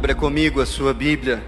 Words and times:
Abra 0.00 0.14
comigo 0.14 0.62
a 0.62 0.66
sua 0.66 0.94
Bíblia 0.94 1.44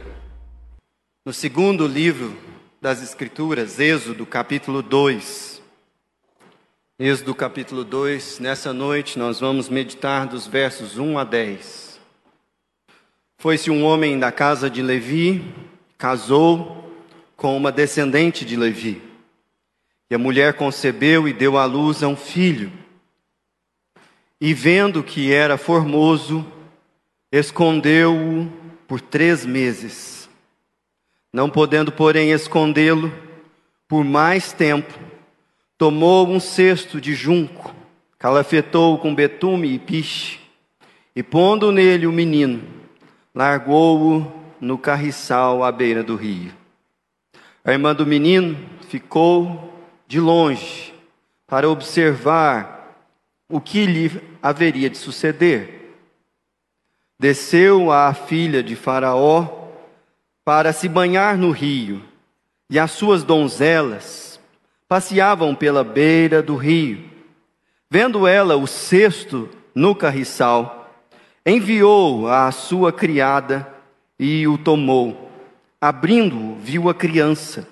no 1.24 1.32
segundo 1.32 1.86
livro 1.86 2.36
das 2.82 3.02
Escrituras, 3.02 3.80
Êxodo, 3.80 4.26
capítulo 4.26 4.82
2. 4.82 5.62
Êxodo, 6.98 7.34
capítulo 7.34 7.82
2. 7.82 8.40
Nessa 8.40 8.74
noite 8.74 9.18
nós 9.18 9.40
vamos 9.40 9.70
meditar 9.70 10.26
dos 10.26 10.46
versos 10.46 10.98
1 10.98 11.18
a 11.18 11.24
10. 11.24 11.98
Foi-se 13.38 13.70
um 13.70 13.84
homem 13.84 14.18
da 14.18 14.30
casa 14.30 14.68
de 14.68 14.82
Levi, 14.82 15.42
casou 15.96 16.94
com 17.34 17.56
uma 17.56 17.72
descendente 17.72 18.44
de 18.44 18.54
Levi. 18.54 19.00
E 20.10 20.14
a 20.14 20.18
mulher 20.18 20.52
concebeu 20.52 21.26
e 21.26 21.32
deu 21.32 21.56
à 21.56 21.64
luz 21.64 22.02
a 22.02 22.06
um 22.06 22.16
filho. 22.16 22.70
E 24.38 24.52
vendo 24.52 25.02
que 25.02 25.32
era 25.32 25.56
formoso, 25.56 26.46
escondeu-o 27.32 28.52
por 28.86 29.00
três 29.00 29.46
meses. 29.46 30.28
Não 31.32 31.48
podendo, 31.48 31.90
porém, 31.90 32.30
escondê-lo 32.30 33.10
por 33.88 34.04
mais 34.04 34.52
tempo, 34.52 34.92
tomou 35.78 36.28
um 36.28 36.38
cesto 36.38 37.00
de 37.00 37.14
junco, 37.14 37.74
calafetou-o 38.18 38.98
com 38.98 39.14
betume 39.14 39.72
e 39.72 39.78
piche, 39.78 40.40
e 41.16 41.22
pondo 41.22 41.72
nele 41.72 42.06
o 42.06 42.12
menino, 42.12 42.62
largou-o 43.34 44.30
no 44.60 44.78
carriçal 44.78 45.64
à 45.64 45.72
beira 45.72 46.02
do 46.02 46.16
rio. 46.16 46.52
A 47.64 47.72
irmã 47.72 47.94
do 47.94 48.06
menino 48.06 48.58
ficou 48.88 49.72
de 50.06 50.20
longe 50.20 50.94
para 51.46 51.68
observar 51.68 52.96
o 53.48 53.60
que 53.60 53.86
lhe 53.86 54.10
haveria 54.42 54.88
de 54.88 54.98
suceder. 54.98 55.81
Desceu 57.22 57.92
a 57.92 58.12
filha 58.12 58.64
de 58.64 58.74
Faraó 58.74 59.68
para 60.44 60.72
se 60.72 60.88
banhar 60.88 61.38
no 61.38 61.52
rio, 61.52 62.02
e 62.68 62.80
as 62.80 62.90
suas 62.90 63.22
donzelas 63.22 64.40
passeavam 64.88 65.54
pela 65.54 65.84
beira 65.84 66.42
do 66.42 66.56
rio. 66.56 67.08
Vendo 67.88 68.26
ela 68.26 68.56
o 68.56 68.66
cesto 68.66 69.48
no 69.72 69.94
carriçal, 69.94 70.92
enviou 71.46 72.26
a 72.26 72.50
sua 72.50 72.92
criada 72.92 73.72
e 74.18 74.48
o 74.48 74.58
tomou. 74.58 75.30
Abrindo-o, 75.80 76.56
viu 76.56 76.90
a 76.90 76.94
criança, 76.94 77.68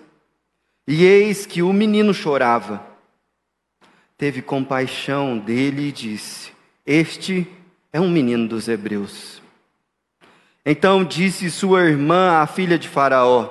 e 0.87 1.05
eis 1.05 1.45
que 1.45 1.61
o 1.61 1.73
menino 1.73 2.15
chorava. 2.15 2.87
Teve 4.17 4.43
compaixão 4.43 5.37
dele 5.37 5.89
e 5.89 5.93
disse: 5.93 6.53
Este 6.87 7.49
é 7.93 8.01
um 8.01 8.09
menino 8.09 8.47
dos 8.47 8.69
hebreus. 8.69 9.40
Então 10.65 11.05
disse 11.05 11.51
sua 11.51 11.85
irmã, 11.85 12.41
a 12.41 12.47
filha 12.47 12.79
de 12.79 12.89
Faraó: 12.89 13.49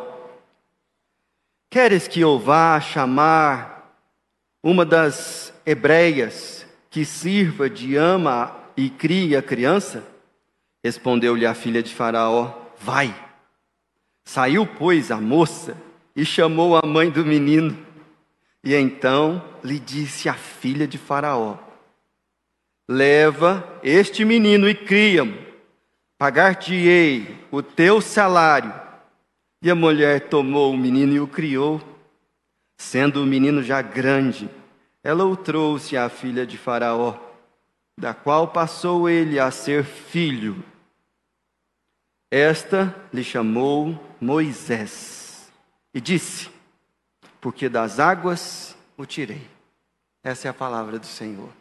Queres 1.70 2.08
que 2.08 2.22
eu 2.22 2.38
vá 2.38 2.80
chamar 2.80 3.98
uma 4.62 4.86
das 4.86 5.54
hebreias 5.66 6.66
que 6.90 7.04
sirva 7.04 7.70
de 7.70 7.96
ama 7.96 8.56
e 8.78 8.90
crie 8.90 9.36
a 9.36 9.42
criança? 9.42 10.04
Respondeu-lhe 10.84 11.48
a 11.48 11.56
filha 11.56 11.82
de 11.82 11.94
Faraó: 11.94 12.54
Vai. 12.80 13.14
Saiu, 14.24 14.68
pois, 14.68 15.10
a 15.10 15.18
moça 15.18 15.76
e 16.16 16.24
chamou 16.24 16.78
a 16.78 16.86
mãe 16.86 17.10
do 17.10 17.26
menino. 17.26 17.76
E 18.64 18.76
então 18.76 19.44
lhe 19.64 19.80
disse 19.80 20.30
a 20.30 20.36
filha 20.36 20.88
de 20.88 21.00
Faraó: 21.00 21.58
Leva 22.88 23.68
este 23.82 24.24
menino 24.24 24.70
e 24.70 24.76
cria-mo 24.76 25.49
pagar-te-ei 26.20 27.48
o 27.50 27.64
teu 27.64 28.02
salário. 28.02 28.74
E 29.62 29.72
a 29.72 29.76
mulher 29.76 30.28
tomou 30.28 30.74
o 30.74 30.78
menino 30.78 31.14
e 31.14 31.20
o 31.20 31.28
criou. 31.28 31.82
Sendo 32.78 33.24
o 33.24 33.26
menino 33.26 33.64
já 33.64 33.82
grande, 33.82 34.50
ela 35.04 35.26
o 35.26 35.36
trouxe 35.36 35.98
à 35.98 36.08
filha 36.08 36.46
de 36.46 36.58
Faraó, 36.58 37.18
da 37.98 38.14
qual 38.14 38.50
passou 38.50 39.10
ele 39.10 39.40
a 39.40 39.52
ser 39.52 39.84
filho. 39.84 40.64
Esta 42.32 42.96
lhe 43.12 43.24
chamou 43.24 44.00
Moisés 44.22 45.52
e 45.94 46.00
disse: 46.00 46.50
Porque 47.42 47.68
das 47.68 48.00
águas 48.00 48.78
o 48.96 49.06
tirei. 49.06 49.46
Essa 50.24 50.48
é 50.48 50.52
a 50.52 50.54
palavra 50.54 51.00
do 51.00 51.06
Senhor. 51.06 51.59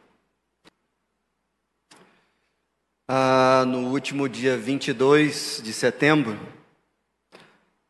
Ah, 3.09 3.65
no 3.67 3.89
último 3.89 4.29
dia 4.29 4.55
22 4.59 5.63
de 5.65 5.73
setembro, 5.73 6.39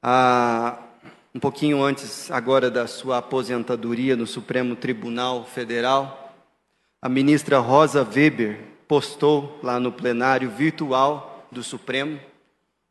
ah, 0.00 0.78
um 1.34 1.40
pouquinho 1.40 1.82
antes 1.82 2.30
agora 2.30 2.70
da 2.70 2.86
sua 2.86 3.18
aposentadoria 3.18 4.14
no 4.14 4.28
Supremo 4.28 4.76
Tribunal 4.76 5.44
Federal, 5.44 6.32
a 7.02 7.08
ministra 7.08 7.58
Rosa 7.58 8.04
Weber 8.04 8.60
postou 8.86 9.58
lá 9.60 9.80
no 9.80 9.90
plenário 9.90 10.48
virtual 10.48 11.44
do 11.50 11.64
Supremo 11.64 12.20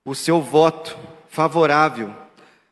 o 0.06 0.14
seu 0.14 0.42
voto 0.42 0.98
favorável 1.30 2.14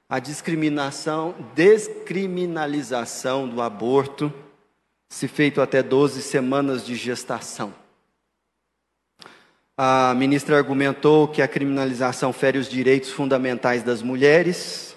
à 0.09 0.19
discriminação, 0.19 1.33
descriminalização 1.53 3.47
do 3.47 3.61
aborto, 3.61 4.33
se 5.09 5.27
feito 5.27 5.61
até 5.61 5.81
12 5.81 6.21
semanas 6.21 6.85
de 6.85 6.95
gestação. 6.95 7.84
A 9.77 10.13
ministra 10.13 10.55
argumentou 10.55 11.27
que 11.27 11.41
a 11.41 11.47
criminalização 11.49 12.31
fere 12.31 12.57
os 12.57 12.69
direitos 12.69 13.09
fundamentais 13.09 13.83
das 13.83 14.01
mulheres, 14.01 14.95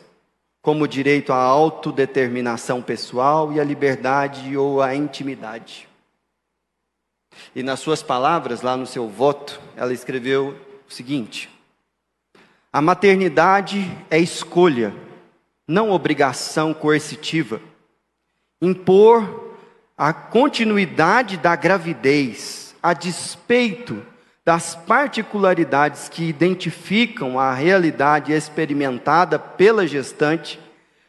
como 0.63 0.85
o 0.85 0.89
direito 0.89 1.33
à 1.33 1.37
autodeterminação 1.37 2.81
pessoal 2.81 3.53
e 3.53 3.59
à 3.59 3.65
liberdade 3.65 4.57
ou 4.57 4.81
à 4.81 4.95
intimidade. 4.95 5.89
E 7.57 7.63
nas 7.63 7.81
suas 7.81 8.05
palavras, 8.05 8.63
lá 8.63 8.77
no 8.77 8.87
seu 8.87 9.09
voto, 9.09 9.61
ela 9.75 9.93
escreveu 9.93 10.57
o 10.89 10.93
seguinte: 10.93 11.51
A 12.73 12.81
maternidade 12.81 13.91
é 14.09 14.21
escolha, 14.21 14.95
não 15.67 15.91
obrigação 15.91 16.73
coercitiva. 16.73 17.61
Impor 18.63 19.57
a 19.97 20.13
continuidade 20.13 21.37
da 21.37 21.57
gravidez 21.57 22.77
a 22.81 22.93
despeito 22.93 24.07
das 24.49 24.75
particularidades 24.75 26.09
que 26.09 26.25
identificam 26.25 27.39
a 27.39 27.53
realidade 27.53 28.33
experimentada 28.33 29.39
pela 29.39 29.87
gestante, 29.87 30.59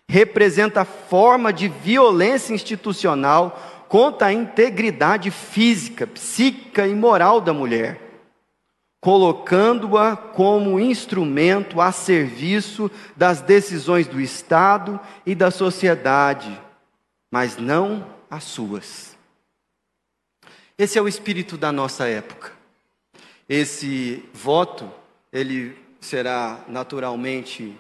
representa 0.10 0.84
forma 0.84 1.54
de 1.54 1.70
violência 1.70 2.54
institucional 2.54 3.86
contra 3.88 4.28
a 4.28 4.34
integridade 4.34 5.32
física, 5.32 6.06
psíquica 6.06 6.86
e 6.86 6.94
moral 6.94 7.40
da 7.40 7.54
mulher, 7.54 8.02
colocando-a 9.00 10.18
como 10.18 10.78
instrumento 10.78 11.80
a 11.80 11.94
serviço 11.94 12.92
das 13.16 13.40
decisões 13.40 14.06
do 14.06 14.20
Estado 14.20 15.00
e 15.26 15.34
da 15.34 15.50
sociedade, 15.50 16.60
mas 17.32 17.56
não 17.56 18.06
as 18.30 18.44
suas. 18.44 19.16
Esse 20.78 21.00
é 21.00 21.02
o 21.02 21.08
espírito 21.08 21.58
da 21.58 21.72
nossa 21.72 22.06
época. 22.06 22.59
Esse 23.50 24.24
voto, 24.32 24.88
ele 25.34 25.76
será 26.00 26.64
naturalmente 26.68 27.76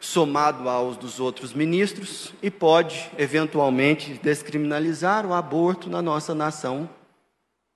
somado 0.00 0.66
aos 0.70 0.96
dos 0.96 1.20
outros 1.20 1.52
ministros 1.52 2.32
e 2.42 2.50
pode, 2.50 3.10
eventualmente, 3.18 4.14
descriminalizar 4.14 5.26
o 5.26 5.34
aborto 5.34 5.90
na 5.90 6.00
nossa 6.00 6.34
nação, 6.34 6.88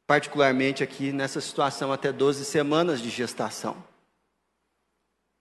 particularmente 0.07 0.83
aqui 0.83 1.13
nessa 1.13 1.43
situação 1.43 1.93
até 1.93 2.11
12 2.11 2.43
semanas 2.47 3.03
de 3.03 3.11
gestação. 3.11 3.77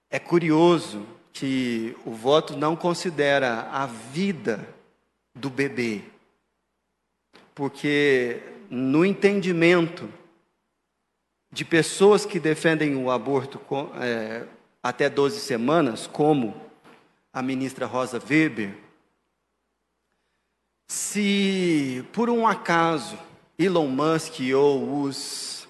É 0.09 0.19
curioso 0.19 1.07
que 1.31 1.95
o 2.05 2.11
voto 2.11 2.57
não 2.57 2.75
considera 2.75 3.69
a 3.71 3.85
vida 3.85 4.67
do 5.33 5.49
bebê, 5.49 6.01
porque 7.55 8.41
no 8.69 9.05
entendimento 9.05 10.09
de 11.53 11.63
pessoas 11.63 12.25
que 12.25 12.39
defendem 12.39 12.95
o 12.95 13.11
aborto 13.11 13.59
com, 13.59 13.91
é, 14.01 14.47
até 14.81 15.07
12 15.07 15.39
semanas, 15.39 16.07
como 16.07 16.59
a 17.31 17.43
ministra 17.43 17.85
Rosa 17.85 18.19
Weber, 18.19 18.75
se 20.87 22.03
por 22.11 22.27
um 22.27 22.47
acaso 22.47 23.17
Elon 23.57 23.87
Musk 23.87 24.39
ou 24.55 25.03
os 25.03 25.67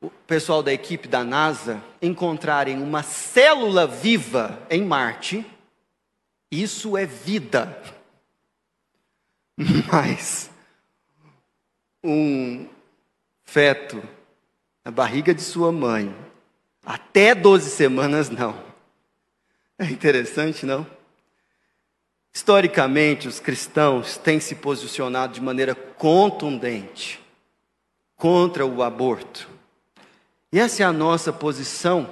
o 0.00 0.10
pessoal 0.26 0.62
da 0.62 0.72
equipe 0.72 1.08
da 1.08 1.24
NASA 1.24 1.82
encontrarem 2.00 2.80
uma 2.80 3.02
célula 3.02 3.86
viva 3.86 4.64
em 4.68 4.84
Marte, 4.84 5.46
isso 6.50 6.96
é 6.96 7.06
vida. 7.06 7.80
Mas 9.92 10.50
um 12.02 12.68
feto 13.52 14.02
na 14.82 14.90
barriga 14.90 15.34
de 15.34 15.42
sua 15.42 15.70
mãe, 15.70 16.14
Até 16.84 17.34
12 17.34 17.70
semanas, 17.70 18.30
não. 18.30 18.58
É 19.78 19.84
interessante, 19.84 20.64
não? 20.64 20.84
Historicamente, 22.32 23.28
os 23.28 23.38
cristãos 23.38 24.16
têm 24.16 24.40
se 24.40 24.54
posicionado 24.54 25.34
de 25.34 25.40
maneira 25.40 25.74
contundente 25.74 27.20
contra 28.16 28.64
o 28.64 28.82
aborto. 28.82 29.48
E 30.50 30.58
essa 30.58 30.82
é 30.82 30.86
a 30.86 30.92
nossa 30.92 31.32
posição, 31.32 32.10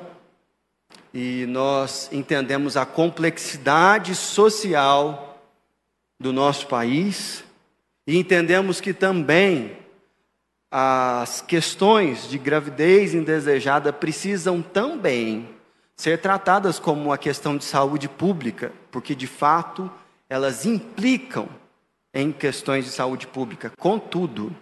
e 1.13 1.47
nós 1.47 2.09
entendemos 2.13 2.77
a 2.77 2.85
complexidade 2.85 4.15
social 4.15 5.43
do 6.19 6.33
nosso 6.35 6.67
país, 6.67 7.43
e 8.07 8.19
entendemos 8.19 8.81
que 8.81 8.93
também 8.93 9.80
as 10.71 11.43
questões 11.43 12.29
de 12.29 12.39
gravidez 12.39 13.13
indesejada 13.13 13.93
precisam 13.93 14.63
também 14.63 15.49
ser 15.97 16.19
tratadas 16.21 16.79
como 16.79 17.03
uma 17.03 17.19
questão 17.19 17.57
de 17.57 17.65
saúde 17.65 18.09
pública, 18.09 18.73
porque 18.91 19.15
de 19.15 19.27
fato 19.27 19.91
elas 20.29 20.65
implicam 20.65 21.49
em 22.15 22.31
questões 22.31 22.85
de 22.85 22.91
saúde 22.91 23.27
pública. 23.27 23.73
Contudo, 23.77 24.55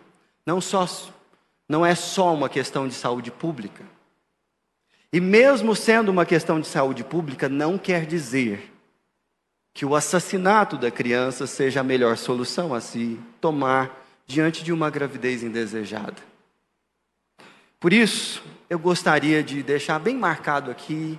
não 0.46 0.60
só 0.60 0.88
não 1.68 1.84
é 1.84 1.94
só 1.94 2.32
uma 2.32 2.48
questão 2.48 2.88
de 2.88 2.94
saúde 2.94 3.30
pública. 3.30 3.84
E 5.12 5.20
mesmo 5.20 5.76
sendo 5.76 6.10
uma 6.10 6.24
questão 6.24 6.58
de 6.58 6.66
saúde 6.66 7.04
pública, 7.04 7.48
não 7.48 7.76
quer 7.76 8.06
dizer 8.06 8.72
que 9.74 9.84
o 9.84 9.94
assassinato 9.94 10.76
da 10.76 10.90
criança 10.90 11.46
seja 11.46 11.80
a 11.80 11.84
melhor 11.84 12.16
solução 12.16 12.74
a 12.74 12.80
se 12.80 13.20
tomar 13.40 14.07
diante 14.28 14.62
de 14.62 14.72
uma 14.72 14.90
gravidez 14.90 15.42
indesejada. 15.42 16.22
Por 17.80 17.94
isso, 17.94 18.42
eu 18.68 18.78
gostaria 18.78 19.42
de 19.42 19.62
deixar 19.62 19.98
bem 19.98 20.14
marcado 20.14 20.70
aqui 20.70 21.18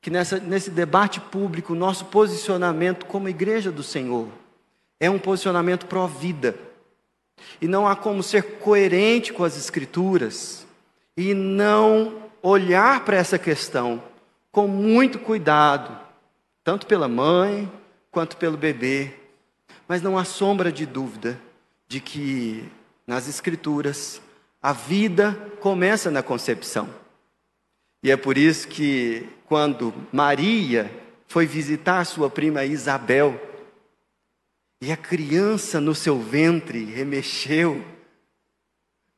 que 0.00 0.08
nessa, 0.08 0.38
nesse 0.38 0.70
debate 0.70 1.20
público, 1.20 1.74
nosso 1.74 2.06
posicionamento 2.06 3.04
como 3.04 3.28
igreja 3.28 3.70
do 3.70 3.82
Senhor 3.82 4.28
é 4.98 5.10
um 5.10 5.18
posicionamento 5.18 5.84
pró-vida. 5.84 6.56
E 7.60 7.68
não 7.68 7.86
há 7.86 7.94
como 7.94 8.22
ser 8.22 8.58
coerente 8.58 9.32
com 9.32 9.44
as 9.44 9.58
Escrituras 9.58 10.66
e 11.14 11.34
não 11.34 12.22
olhar 12.42 13.04
para 13.04 13.16
essa 13.16 13.38
questão 13.38 14.02
com 14.50 14.66
muito 14.66 15.18
cuidado, 15.18 15.98
tanto 16.64 16.86
pela 16.86 17.06
mãe 17.06 17.70
quanto 18.10 18.38
pelo 18.38 18.56
bebê. 18.56 19.12
Mas 19.86 20.00
não 20.00 20.16
há 20.16 20.24
sombra 20.24 20.72
de 20.72 20.86
dúvida 20.86 21.38
de 21.90 22.00
que 22.00 22.64
nas 23.04 23.28
Escrituras 23.28 24.22
a 24.62 24.72
vida 24.72 25.32
começa 25.60 26.08
na 26.08 26.22
concepção. 26.22 26.88
E 28.00 28.12
é 28.12 28.16
por 28.16 28.38
isso 28.38 28.68
que, 28.68 29.28
quando 29.46 29.92
Maria 30.12 30.88
foi 31.26 31.46
visitar 31.46 32.04
sua 32.04 32.30
prima 32.30 32.64
Isabel, 32.64 33.38
e 34.80 34.92
a 34.92 34.96
criança 34.96 35.80
no 35.80 35.92
seu 35.92 36.20
ventre 36.20 36.84
remexeu, 36.84 37.84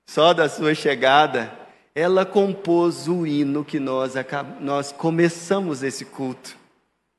só 0.07 0.33
da 0.33 0.49
sua 0.49 0.75
chegada, 0.75 1.57
ela 1.95 2.25
compôs 2.25 3.07
o 3.07 3.27
hino 3.27 3.67
que 3.67 3.79
nós, 3.79 4.15
nós 4.61 4.91
começamos 4.93 5.83
esse 5.83 6.07
culto. 6.07 6.57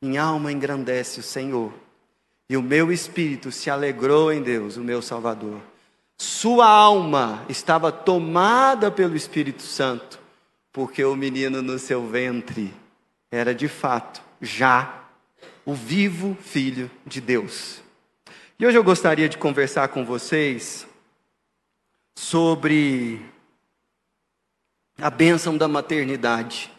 Em 0.02 0.18
alma 0.18 0.52
engrandece 0.52 1.20
o 1.20 1.24
Senhor, 1.24 1.72
e 2.54 2.58
o 2.58 2.62
meu 2.62 2.92
espírito 2.92 3.52
se 3.52 3.68
alegrou 3.68 4.32
em 4.32 4.40
Deus, 4.40 4.78
o 4.78 4.84
meu 4.84 5.02
Salvador. 5.02 5.60
Sua 6.20 6.68
alma 6.68 7.44
estava 7.50 7.92
tomada 7.92 8.92
pelo 8.92 9.16
Espírito 9.16 9.64
Santo, 9.64 10.20
porque 10.72 11.04
o 11.04 11.16
menino 11.16 11.64
no 11.64 11.80
seu 11.80 12.08
ventre 12.08 12.72
era 13.32 13.56
de 13.56 13.68
fato 13.68 14.22
já 14.40 15.04
o 15.66 15.74
vivo 15.74 16.38
Filho 16.44 16.92
de 17.04 17.20
Deus. 17.20 17.82
E 18.60 18.68
hoje 18.68 18.78
eu 18.78 18.84
gostaria 18.84 19.28
de 19.28 19.40
conversar 19.40 19.88
com 19.88 20.06
vocês 20.06 20.86
sobre 22.14 23.20
a 25.02 25.10
bênção 25.10 25.58
da 25.58 25.68
maternidade. 25.68 26.72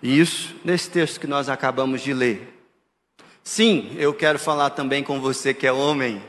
Isso 0.00 0.54
nesse 0.64 0.88
texto 0.88 1.18
que 1.18 1.26
nós 1.26 1.48
acabamos 1.48 2.02
de 2.02 2.14
ler. 2.14 2.59
Sim, 3.42 3.94
eu 3.96 4.12
quero 4.12 4.38
falar 4.38 4.70
também 4.70 5.02
com 5.02 5.20
você 5.20 5.54
que 5.54 5.66
é 5.66 5.72
homem, 5.72 6.22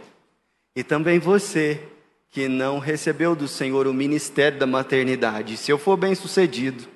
e 0.76 0.84
também 0.84 1.20
você 1.20 1.82
que 2.30 2.48
não 2.48 2.80
recebeu 2.80 3.36
do 3.36 3.48
Senhor 3.48 3.86
o 3.88 3.94
ministério 3.94 4.58
da 4.58 4.66
maternidade. 4.66 5.58
Se 5.58 5.70
eu 5.70 5.78
for 5.78 5.98
bem 5.98 6.16
sucedido, 6.16 6.88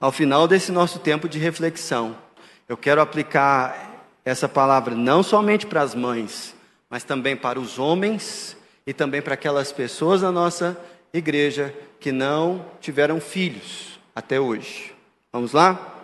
ao 0.00 0.12
final 0.12 0.46
desse 0.46 0.70
nosso 0.70 1.00
tempo 1.00 1.28
de 1.28 1.38
reflexão, 1.38 2.16
eu 2.68 2.76
quero 2.76 3.00
aplicar 3.00 4.06
essa 4.24 4.48
palavra 4.48 4.94
não 4.94 5.22
somente 5.22 5.66
para 5.66 5.82
as 5.82 5.94
mães, 5.94 6.54
mas 6.88 7.02
também 7.02 7.36
para 7.36 7.58
os 7.58 7.78
homens 7.78 8.56
e 8.86 8.92
também 8.92 9.20
para 9.20 9.34
aquelas 9.34 9.72
pessoas 9.72 10.20
da 10.20 10.30
nossa 10.30 10.78
igreja 11.12 11.74
que 11.98 12.12
não 12.12 12.64
tiveram 12.80 13.20
filhos 13.20 13.98
até 14.14 14.38
hoje. 14.38 14.94
Vamos 15.32 15.52
lá? 15.52 15.97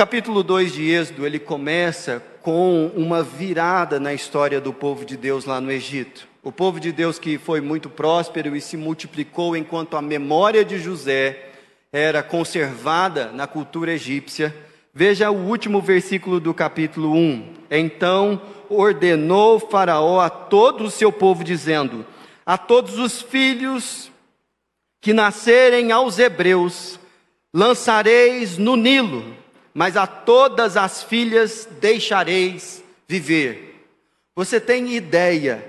Capítulo 0.00 0.42
2 0.42 0.72
de 0.72 0.90
Êxodo, 0.90 1.26
ele 1.26 1.38
começa 1.38 2.22
com 2.40 2.90
uma 2.96 3.22
virada 3.22 4.00
na 4.00 4.14
história 4.14 4.58
do 4.58 4.72
povo 4.72 5.04
de 5.04 5.14
Deus 5.14 5.44
lá 5.44 5.60
no 5.60 5.70
Egito. 5.70 6.26
O 6.42 6.50
povo 6.50 6.80
de 6.80 6.90
Deus 6.90 7.18
que 7.18 7.36
foi 7.36 7.60
muito 7.60 7.90
próspero 7.90 8.56
e 8.56 8.62
se 8.62 8.78
multiplicou 8.78 9.54
enquanto 9.54 9.98
a 9.98 10.00
memória 10.00 10.64
de 10.64 10.78
José 10.78 11.50
era 11.92 12.22
conservada 12.22 13.30
na 13.30 13.46
cultura 13.46 13.92
egípcia. 13.92 14.56
Veja 14.94 15.30
o 15.30 15.36
último 15.36 15.82
versículo 15.82 16.40
do 16.40 16.54
capítulo 16.54 17.12
1. 17.12 17.52
Então 17.70 18.40
ordenou 18.70 19.60
Faraó 19.60 20.18
a 20.18 20.30
todo 20.30 20.84
o 20.84 20.90
seu 20.90 21.12
povo, 21.12 21.44
dizendo: 21.44 22.06
A 22.46 22.56
todos 22.56 22.98
os 22.98 23.20
filhos 23.20 24.10
que 24.98 25.12
nascerem 25.12 25.92
aos 25.92 26.18
hebreus 26.18 26.98
lançareis 27.52 28.56
no 28.56 28.76
Nilo, 28.76 29.38
mas 29.74 29.96
a 29.96 30.06
todas 30.06 30.76
as 30.76 31.02
filhas 31.02 31.68
deixareis 31.80 32.82
viver. 33.06 33.86
Você 34.34 34.60
tem 34.60 34.94
ideia 34.94 35.64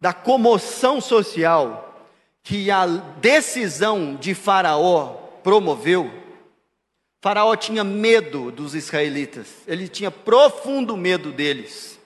da 0.00 0.12
comoção 0.12 1.00
social 1.00 2.08
que 2.42 2.70
a 2.70 2.86
decisão 2.86 4.16
de 4.16 4.34
Faraó 4.34 5.14
promoveu, 5.42 6.10
Faraó 7.22 7.54
tinha 7.54 7.84
medo 7.84 8.50
dos 8.50 8.74
israelitas, 8.74 9.48
ele 9.66 9.88
tinha 9.88 10.10
profundo 10.10 10.96
medo 10.96 11.30
deles, 11.30 12.00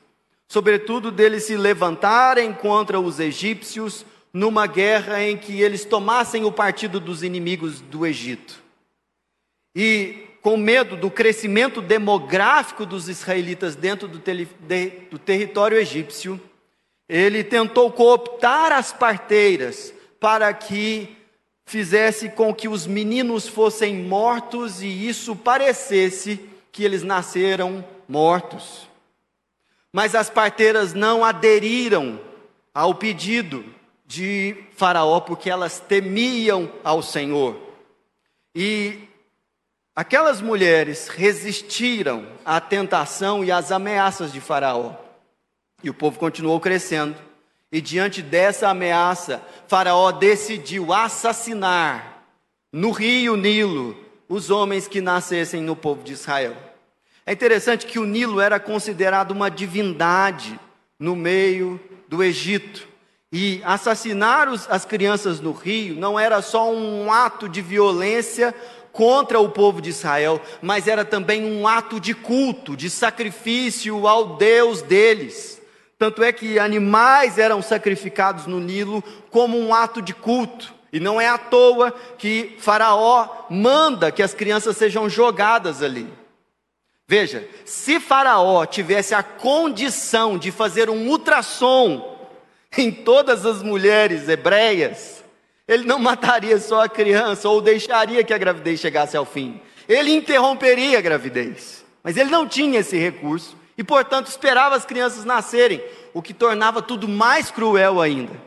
sobretudo 0.48 1.12
deles 1.12 1.44
se 1.44 1.56
levantarem 1.56 2.52
contra 2.52 2.98
os 2.98 3.20
egípcios 3.20 4.04
numa 4.32 4.66
guerra 4.66 5.22
em 5.22 5.36
que 5.36 5.62
eles 5.62 5.84
tomassem 5.84 6.44
o 6.44 6.50
partido 6.50 6.98
dos 6.98 7.22
inimigos 7.22 7.80
do 7.80 8.04
Egito. 8.04 8.63
E 9.74 10.26
com 10.40 10.56
medo 10.56 10.96
do 10.96 11.10
crescimento 11.10 11.80
demográfico 11.80 12.84
dos 12.84 13.08
israelitas 13.08 13.74
dentro 13.74 14.06
do, 14.06 14.18
do 14.18 15.18
território 15.18 15.78
egípcio, 15.78 16.40
ele 17.08 17.42
tentou 17.42 17.90
cooptar 17.90 18.72
as 18.72 18.92
parteiras 18.92 19.92
para 20.20 20.52
que 20.52 21.16
fizesse 21.66 22.28
com 22.28 22.54
que 22.54 22.68
os 22.68 22.86
meninos 22.86 23.48
fossem 23.48 23.96
mortos 23.96 24.82
e 24.82 25.08
isso 25.08 25.34
parecesse 25.34 26.40
que 26.70 26.84
eles 26.84 27.02
nasceram 27.02 27.84
mortos. 28.08 28.88
Mas 29.92 30.14
as 30.14 30.28
parteiras 30.28 30.92
não 30.92 31.24
aderiram 31.24 32.20
ao 32.74 32.94
pedido 32.94 33.64
de 34.04 34.56
Faraó 34.76 35.20
porque 35.20 35.48
elas 35.48 35.80
temiam 35.80 36.70
ao 36.82 37.00
Senhor. 37.00 37.56
E 38.54 39.08
aquelas 39.94 40.40
mulheres 40.40 41.08
resistiram 41.08 42.26
à 42.44 42.60
tentação 42.60 43.44
e 43.44 43.52
às 43.52 43.70
ameaças 43.70 44.32
de 44.32 44.40
Faraó. 44.40 44.94
E 45.82 45.90
o 45.90 45.94
povo 45.94 46.18
continuou 46.18 46.58
crescendo. 46.60 47.16
E 47.70 47.80
diante 47.80 48.22
dessa 48.22 48.68
ameaça, 48.68 49.42
Faraó 49.66 50.12
decidiu 50.12 50.92
assassinar 50.92 52.22
no 52.72 52.90
rio 52.90 53.36
Nilo 53.36 53.96
os 54.28 54.50
homens 54.50 54.88
que 54.88 55.00
nascessem 55.00 55.60
no 55.60 55.76
povo 55.76 56.02
de 56.02 56.12
Israel. 56.12 56.56
É 57.26 57.32
interessante 57.32 57.86
que 57.86 57.98
o 57.98 58.04
Nilo 58.04 58.40
era 58.40 58.60
considerado 58.60 59.30
uma 59.30 59.50
divindade 59.50 60.58
no 60.98 61.16
meio 61.16 61.80
do 62.08 62.22
Egito. 62.22 62.86
E 63.32 63.60
assassinar 63.64 64.48
os, 64.48 64.70
as 64.70 64.84
crianças 64.84 65.40
no 65.40 65.52
rio 65.52 65.96
não 65.96 66.18
era 66.18 66.40
só 66.40 66.72
um 66.72 67.12
ato 67.12 67.48
de 67.48 67.60
violência 67.60 68.54
contra 68.94 69.40
o 69.40 69.48
povo 69.50 69.82
de 69.82 69.90
Israel, 69.90 70.40
mas 70.62 70.88
era 70.88 71.04
também 71.04 71.44
um 71.44 71.66
ato 71.66 71.98
de 72.00 72.14
culto, 72.14 72.76
de 72.76 72.88
sacrifício 72.88 74.06
ao 74.06 74.36
Deus 74.36 74.80
deles. 74.80 75.60
Tanto 75.98 76.22
é 76.22 76.32
que 76.32 76.58
animais 76.58 77.36
eram 77.36 77.60
sacrificados 77.60 78.46
no 78.46 78.60
Nilo 78.60 79.02
como 79.30 79.58
um 79.58 79.74
ato 79.74 80.00
de 80.00 80.14
culto. 80.14 80.72
E 80.92 81.00
não 81.00 81.20
é 81.20 81.28
à 81.28 81.36
toa 81.36 81.92
que 82.16 82.54
Faraó 82.60 83.46
manda 83.50 84.12
que 84.12 84.22
as 84.22 84.32
crianças 84.32 84.76
sejam 84.76 85.08
jogadas 85.10 85.82
ali. 85.82 86.08
Veja, 87.06 87.48
se 87.64 87.98
Faraó 87.98 88.64
tivesse 88.64 89.12
a 89.12 89.24
condição 89.24 90.38
de 90.38 90.52
fazer 90.52 90.88
um 90.88 91.08
ultrassom 91.08 92.16
em 92.78 92.92
todas 92.92 93.44
as 93.44 93.60
mulheres 93.60 94.28
hebreias, 94.28 95.23
ele 95.66 95.84
não 95.84 95.98
mataria 95.98 96.58
só 96.58 96.82
a 96.82 96.88
criança 96.88 97.48
ou 97.48 97.60
deixaria 97.60 98.22
que 98.22 98.34
a 98.34 98.38
gravidez 98.38 98.80
chegasse 98.80 99.16
ao 99.16 99.24
fim. 99.24 99.60
Ele 99.88 100.12
interromperia 100.12 100.98
a 100.98 101.02
gravidez. 101.02 101.84
Mas 102.02 102.16
ele 102.16 102.30
não 102.30 102.46
tinha 102.46 102.80
esse 102.80 102.98
recurso 102.98 103.56
e, 103.76 103.82
portanto, 103.82 104.26
esperava 104.26 104.76
as 104.76 104.84
crianças 104.84 105.24
nascerem, 105.24 105.82
o 106.12 106.20
que 106.20 106.34
tornava 106.34 106.82
tudo 106.82 107.08
mais 107.08 107.50
cruel 107.50 108.00
ainda. 108.00 108.38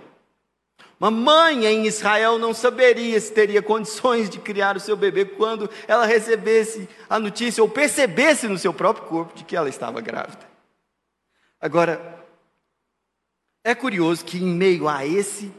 Uma 1.00 1.12
mãe 1.12 1.66
em 1.66 1.86
Israel 1.86 2.40
não 2.40 2.54
saberia 2.54 3.20
se 3.20 3.32
teria 3.32 3.62
condições 3.62 4.30
de 4.30 4.40
criar 4.40 4.76
o 4.76 4.80
seu 4.80 4.96
bebê 4.96 5.26
quando 5.26 5.70
ela 5.88 6.06
recebesse 6.06 6.88
a 7.10 7.20
notícia 7.20 7.62
ou 7.62 7.70
percebesse 7.70 8.48
no 8.48 8.58
seu 8.58 8.74
próprio 8.74 9.06
corpo 9.06 9.36
de 9.36 9.44
que 9.44 9.56
ela 9.56 9.70
estava 9.70 10.02
grávida. 10.02 10.48
Agora, 11.60 12.26
é 13.64 13.76
curioso 13.76 14.26
que 14.26 14.38
em 14.38 14.48
meio 14.48 14.88
a 14.88 15.06
esse 15.06 15.52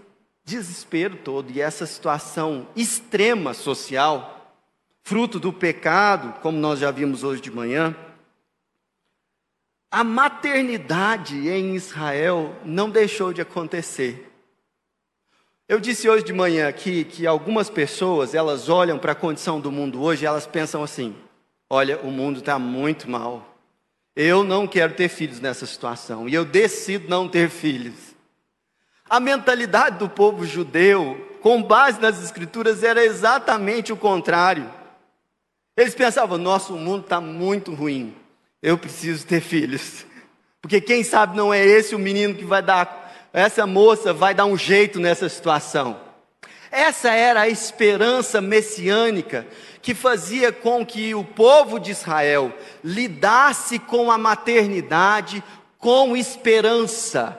desespero 0.49 1.17
todo 1.17 1.50
e 1.50 1.61
essa 1.61 1.85
situação 1.85 2.67
extrema 2.75 3.52
social, 3.52 4.57
fruto 5.02 5.38
do 5.38 5.52
pecado, 5.52 6.40
como 6.40 6.59
nós 6.59 6.78
já 6.78 6.90
vimos 6.90 7.23
hoje 7.23 7.43
de 7.43 7.50
manhã, 7.50 7.95
a 9.90 10.02
maternidade 10.02 11.49
em 11.49 11.75
Israel 11.75 12.57
não 12.64 12.88
deixou 12.88 13.33
de 13.33 13.43
acontecer. 13.43 14.25
Eu 15.69 15.78
disse 15.78 16.09
hoje 16.09 16.25
de 16.25 16.33
manhã 16.33 16.73
que, 16.73 17.05
que 17.05 17.26
algumas 17.26 17.69
pessoas, 17.69 18.35
elas 18.35 18.71
olham 18.71 18.99
para 18.99 19.12
a 19.12 19.14
condição 19.14 19.61
do 19.61 19.71
mundo 19.71 20.02
hoje 20.02 20.25
e 20.25 20.26
elas 20.26 20.47
pensam 20.47 20.83
assim, 20.83 21.14
olha, 21.69 21.99
o 21.99 22.11
mundo 22.11 22.38
está 22.38 22.59
muito 22.59 23.11
mal. 23.11 23.55
Eu 24.17 24.43
não 24.43 24.67
quero 24.67 24.95
ter 24.95 25.11
filhos 25.11 25.40
nessa 25.40 25.67
situação 25.67 26.26
e 26.26 26.33
eu 26.33 26.45
decido 26.45 27.09
não 27.09 27.28
ter 27.28 27.50
filhos. 27.50 28.08
A 29.09 29.19
mentalidade 29.21 29.99
do 29.99 30.09
povo 30.09 30.45
judeu, 30.45 31.38
com 31.41 31.62
base 31.62 32.00
nas 32.00 32.23
escrituras, 32.23 32.83
era 32.83 33.05
exatamente 33.05 33.93
o 33.93 33.97
contrário. 33.97 34.71
Eles 35.77 35.95
pensavam, 35.95 36.37
nosso 36.37 36.75
mundo 36.75 37.03
está 37.05 37.21
muito 37.21 37.73
ruim, 37.73 38.15
eu 38.62 38.77
preciso 38.77 39.27
ter 39.27 39.41
filhos. 39.41 40.05
Porque 40.61 40.81
quem 40.81 41.05
sabe 41.05 41.37
não 41.37 41.55
é 41.55 41.65
esse 41.65 41.95
o 41.95 41.99
menino 41.99 42.35
que 42.35 42.45
vai 42.45 42.61
dar 42.61 43.09
essa 43.33 43.67
moça 43.67 44.12
vai 44.12 44.35
dar 44.35 44.47
um 44.47 44.57
jeito 44.57 44.99
nessa 44.99 45.29
situação. 45.29 46.00
Essa 46.71 47.12
era 47.12 47.43
a 47.43 47.49
esperança 47.49 48.41
messiânica 48.41 49.47
que 49.81 49.95
fazia 49.95 50.53
com 50.53 50.85
que 50.85 51.15
o 51.15 51.25
povo 51.25 51.79
de 51.79 51.93
Israel 51.93 52.53
lidasse 52.83 53.79
com 53.79 54.11
a 54.11 54.19
maternidade 54.19 55.43
com 55.79 56.17
esperança. 56.17 57.38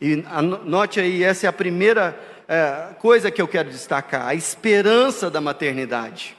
E 0.00 0.16
note 0.64 1.00
aí, 1.00 1.22
essa 1.22 1.46
é 1.46 1.48
a 1.48 1.52
primeira 1.52 2.18
é, 2.48 2.94
coisa 2.98 3.30
que 3.30 3.40
eu 3.40 3.48
quero 3.48 3.70
destacar: 3.70 4.26
a 4.26 4.34
esperança 4.34 5.30
da 5.30 5.40
maternidade. 5.40 6.36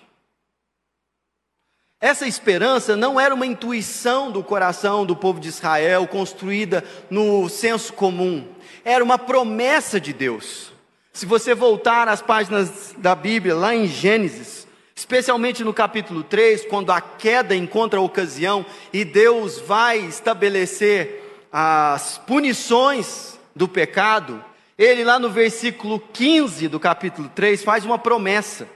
Essa 2.00 2.28
esperança 2.28 2.96
não 2.96 3.20
era 3.20 3.34
uma 3.34 3.46
intuição 3.46 4.32
do 4.32 4.44
coração 4.44 5.04
do 5.04 5.16
povo 5.16 5.40
de 5.40 5.48
Israel, 5.48 6.06
construída 6.06 6.84
no 7.10 7.50
senso 7.50 7.92
comum, 7.94 8.48
era 8.86 9.04
uma 9.04 9.18
promessa 9.18 10.00
de 10.00 10.14
Deus. 10.14 10.72
Se 11.12 11.26
você 11.26 11.56
voltar 11.56 12.08
às 12.08 12.22
páginas 12.22 12.94
da 13.00 13.16
Bíblia, 13.16 13.56
lá 13.56 13.74
em 13.74 13.88
Gênesis, 13.88 14.68
especialmente 14.96 15.64
no 15.64 15.74
capítulo 15.74 16.24
3, 16.24 16.68
quando 16.68 16.92
a 16.92 17.02
queda 17.02 17.56
encontra 17.56 18.00
a 18.00 18.04
ocasião 18.04 18.64
e 18.94 19.04
Deus 19.04 19.60
vai 19.60 19.98
estabelecer 19.98 21.48
as 21.52 22.20
punições 22.20 23.37
do 23.58 23.68
pecado, 23.68 24.44
ele 24.78 25.04
lá 25.04 25.18
no 25.18 25.30
versículo 25.30 26.00
15 26.00 26.68
do 26.68 26.80
capítulo 26.80 27.28
3 27.30 27.64
faz 27.64 27.84
uma 27.84 27.98
promessa. 27.98 28.70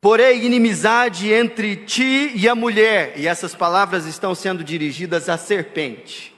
Porém, 0.00 0.44
inimizade 0.44 1.32
entre 1.32 1.76
ti 1.76 2.32
e 2.34 2.48
a 2.48 2.54
mulher, 2.54 3.18
e 3.18 3.26
essas 3.26 3.54
palavras 3.54 4.06
estão 4.06 4.34
sendo 4.34 4.64
dirigidas 4.64 5.28
à 5.28 5.36
serpente. 5.36 6.34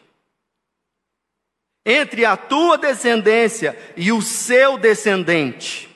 Entre 1.84 2.24
a 2.24 2.36
tua 2.36 2.76
descendência 2.76 3.78
e 3.96 4.10
o 4.12 4.20
seu 4.20 4.76
descendente, 4.76 5.88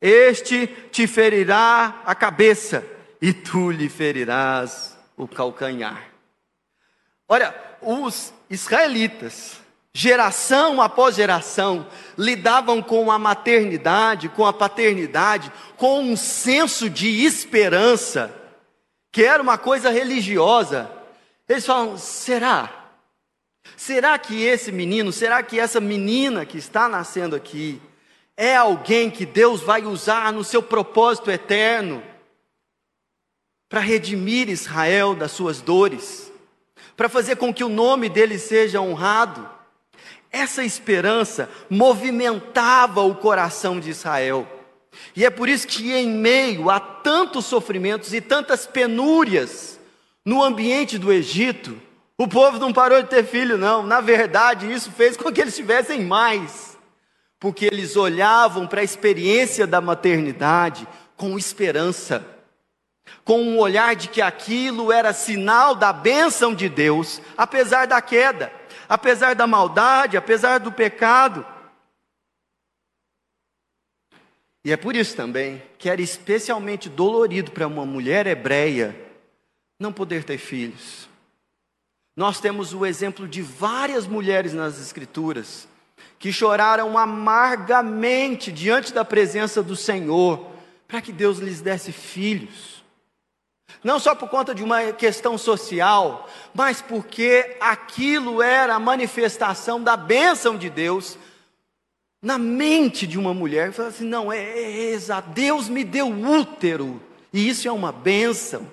este 0.00 0.66
te 0.90 1.06
ferirá 1.06 2.02
a 2.04 2.14
cabeça, 2.14 2.84
e 3.20 3.32
tu 3.32 3.70
lhe 3.70 3.88
ferirás 3.88 4.96
o 5.16 5.26
calcanhar. 5.26 6.10
Olha, 7.28 7.54
os 7.80 8.32
israelitas, 8.48 9.60
geração 9.96 10.82
após 10.82 11.16
geração, 11.16 11.86
lidavam 12.18 12.82
com 12.82 13.10
a 13.10 13.18
maternidade, 13.18 14.28
com 14.28 14.44
a 14.44 14.52
paternidade, 14.52 15.50
com 15.78 16.02
um 16.02 16.14
senso 16.14 16.90
de 16.90 17.24
esperança, 17.24 18.30
que 19.10 19.24
era 19.24 19.42
uma 19.42 19.56
coisa 19.56 19.88
religiosa. 19.88 20.90
Eles 21.48 21.64
falam: 21.64 21.96
será? 21.96 22.90
Será 23.74 24.18
que 24.18 24.44
esse 24.44 24.70
menino, 24.70 25.10
será 25.12 25.42
que 25.42 25.58
essa 25.58 25.80
menina 25.80 26.44
que 26.44 26.58
está 26.58 26.90
nascendo 26.90 27.34
aqui, 27.34 27.80
é 28.36 28.54
alguém 28.54 29.10
que 29.10 29.24
Deus 29.24 29.62
vai 29.62 29.86
usar 29.86 30.30
no 30.30 30.44
seu 30.44 30.62
propósito 30.62 31.30
eterno 31.30 32.02
para 33.66 33.80
redimir 33.80 34.50
Israel 34.50 35.14
das 35.14 35.32
suas 35.32 35.62
dores, 35.62 36.30
para 36.94 37.08
fazer 37.08 37.36
com 37.36 37.52
que 37.52 37.64
o 37.64 37.68
nome 37.70 38.10
dele 38.10 38.38
seja 38.38 38.78
honrado? 38.78 39.55
Essa 40.36 40.62
esperança 40.62 41.48
movimentava 41.70 43.00
o 43.00 43.14
coração 43.14 43.80
de 43.80 43.88
Israel. 43.88 44.46
E 45.16 45.24
é 45.24 45.30
por 45.30 45.48
isso 45.48 45.66
que, 45.66 45.94
em 45.94 46.10
meio 46.10 46.68
a 46.68 46.78
tantos 46.78 47.46
sofrimentos 47.46 48.12
e 48.12 48.20
tantas 48.20 48.66
penúrias 48.66 49.80
no 50.22 50.44
ambiente 50.44 50.98
do 50.98 51.10
Egito, 51.10 51.80
o 52.18 52.28
povo 52.28 52.58
não 52.58 52.70
parou 52.70 53.02
de 53.02 53.08
ter 53.08 53.24
filho, 53.24 53.56
não. 53.56 53.82
Na 53.82 54.02
verdade, 54.02 54.70
isso 54.70 54.92
fez 54.92 55.16
com 55.16 55.32
que 55.32 55.40
eles 55.40 55.56
tivessem 55.56 56.04
mais, 56.04 56.76
porque 57.40 57.64
eles 57.64 57.96
olhavam 57.96 58.66
para 58.66 58.82
a 58.82 58.84
experiência 58.84 59.66
da 59.66 59.80
maternidade 59.80 60.86
com 61.16 61.38
esperança, 61.38 62.22
com 63.24 63.40
um 63.40 63.58
olhar 63.58 63.96
de 63.96 64.08
que 64.08 64.20
aquilo 64.20 64.92
era 64.92 65.14
sinal 65.14 65.74
da 65.74 65.94
bênção 65.94 66.54
de 66.54 66.68
Deus, 66.68 67.22
apesar 67.38 67.86
da 67.86 68.02
queda 68.02 68.52
apesar 68.88 69.34
da 69.34 69.46
maldade, 69.46 70.16
apesar 70.16 70.58
do 70.58 70.72
pecado. 70.72 71.46
E 74.64 74.72
é 74.72 74.76
por 74.76 74.96
isso 74.96 75.14
também 75.14 75.62
que 75.78 75.88
era 75.88 76.02
especialmente 76.02 76.88
dolorido 76.88 77.52
para 77.52 77.66
uma 77.66 77.86
mulher 77.86 78.26
hebreia 78.26 79.00
não 79.78 79.92
poder 79.92 80.24
ter 80.24 80.38
filhos. 80.38 81.08
Nós 82.16 82.40
temos 82.40 82.72
o 82.72 82.84
exemplo 82.84 83.28
de 83.28 83.42
várias 83.42 84.06
mulheres 84.06 84.52
nas 84.52 84.80
Escrituras 84.80 85.68
que 86.18 86.32
choraram 86.32 86.96
amargamente 86.96 88.50
diante 88.50 88.92
da 88.92 89.04
presença 89.04 89.62
do 89.62 89.76
Senhor 89.76 90.50
para 90.88 91.02
que 91.02 91.12
Deus 91.12 91.38
lhes 91.38 91.60
desse 91.60 91.92
filhos. 91.92 92.75
Não 93.86 94.00
só 94.00 94.16
por 94.16 94.28
conta 94.28 94.52
de 94.52 94.64
uma 94.64 94.92
questão 94.92 95.38
social, 95.38 96.28
mas 96.52 96.82
porque 96.82 97.56
aquilo 97.60 98.42
era 98.42 98.74
a 98.74 98.80
manifestação 98.80 99.80
da 99.80 99.96
bênção 99.96 100.58
de 100.58 100.68
Deus 100.68 101.16
na 102.20 102.36
mente 102.36 103.06
de 103.06 103.16
uma 103.16 103.32
mulher. 103.32 103.72
Fala 103.72 103.90
assim: 103.90 104.04
não, 104.04 104.32
é, 104.32 104.38
é, 104.38 104.92
é 104.92 105.22
Deus 105.32 105.68
me 105.68 105.84
deu 105.84 106.08
útero, 106.08 107.00
e 107.32 107.48
isso 107.48 107.68
é 107.68 107.70
uma 107.70 107.92
bênção, 107.92 108.68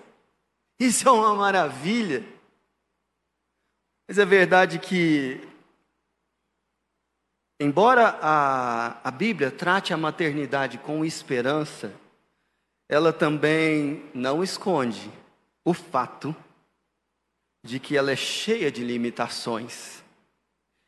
isso 0.79 1.08
é 1.08 1.12
uma 1.12 1.36
maravilha. 1.36 2.24
Mas 4.08 4.17
é 4.17 4.25
verdade 4.25 4.79
que, 4.79 5.39
embora 7.62 8.17
a, 8.20 8.98
a 9.03 9.12
Bíblia 9.12 9.51
trate 9.51 9.93
a 9.93 9.98
maternidade 9.98 10.79
com 10.79 11.05
esperança, 11.05 11.93
ela 12.93 13.12
também 13.12 14.03
não 14.13 14.43
esconde 14.43 15.12
o 15.65 15.73
fato 15.73 16.35
de 17.63 17.79
que 17.79 17.97
ela 17.97 18.12
é 18.12 18.15
cheia 18.15 18.71
de 18.71 18.83
limitações 18.83 20.03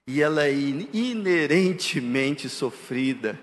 e 0.06 0.22
ela 0.22 0.46
é 0.46 0.54
inerentemente 0.54 2.48
sofrida 2.48 3.40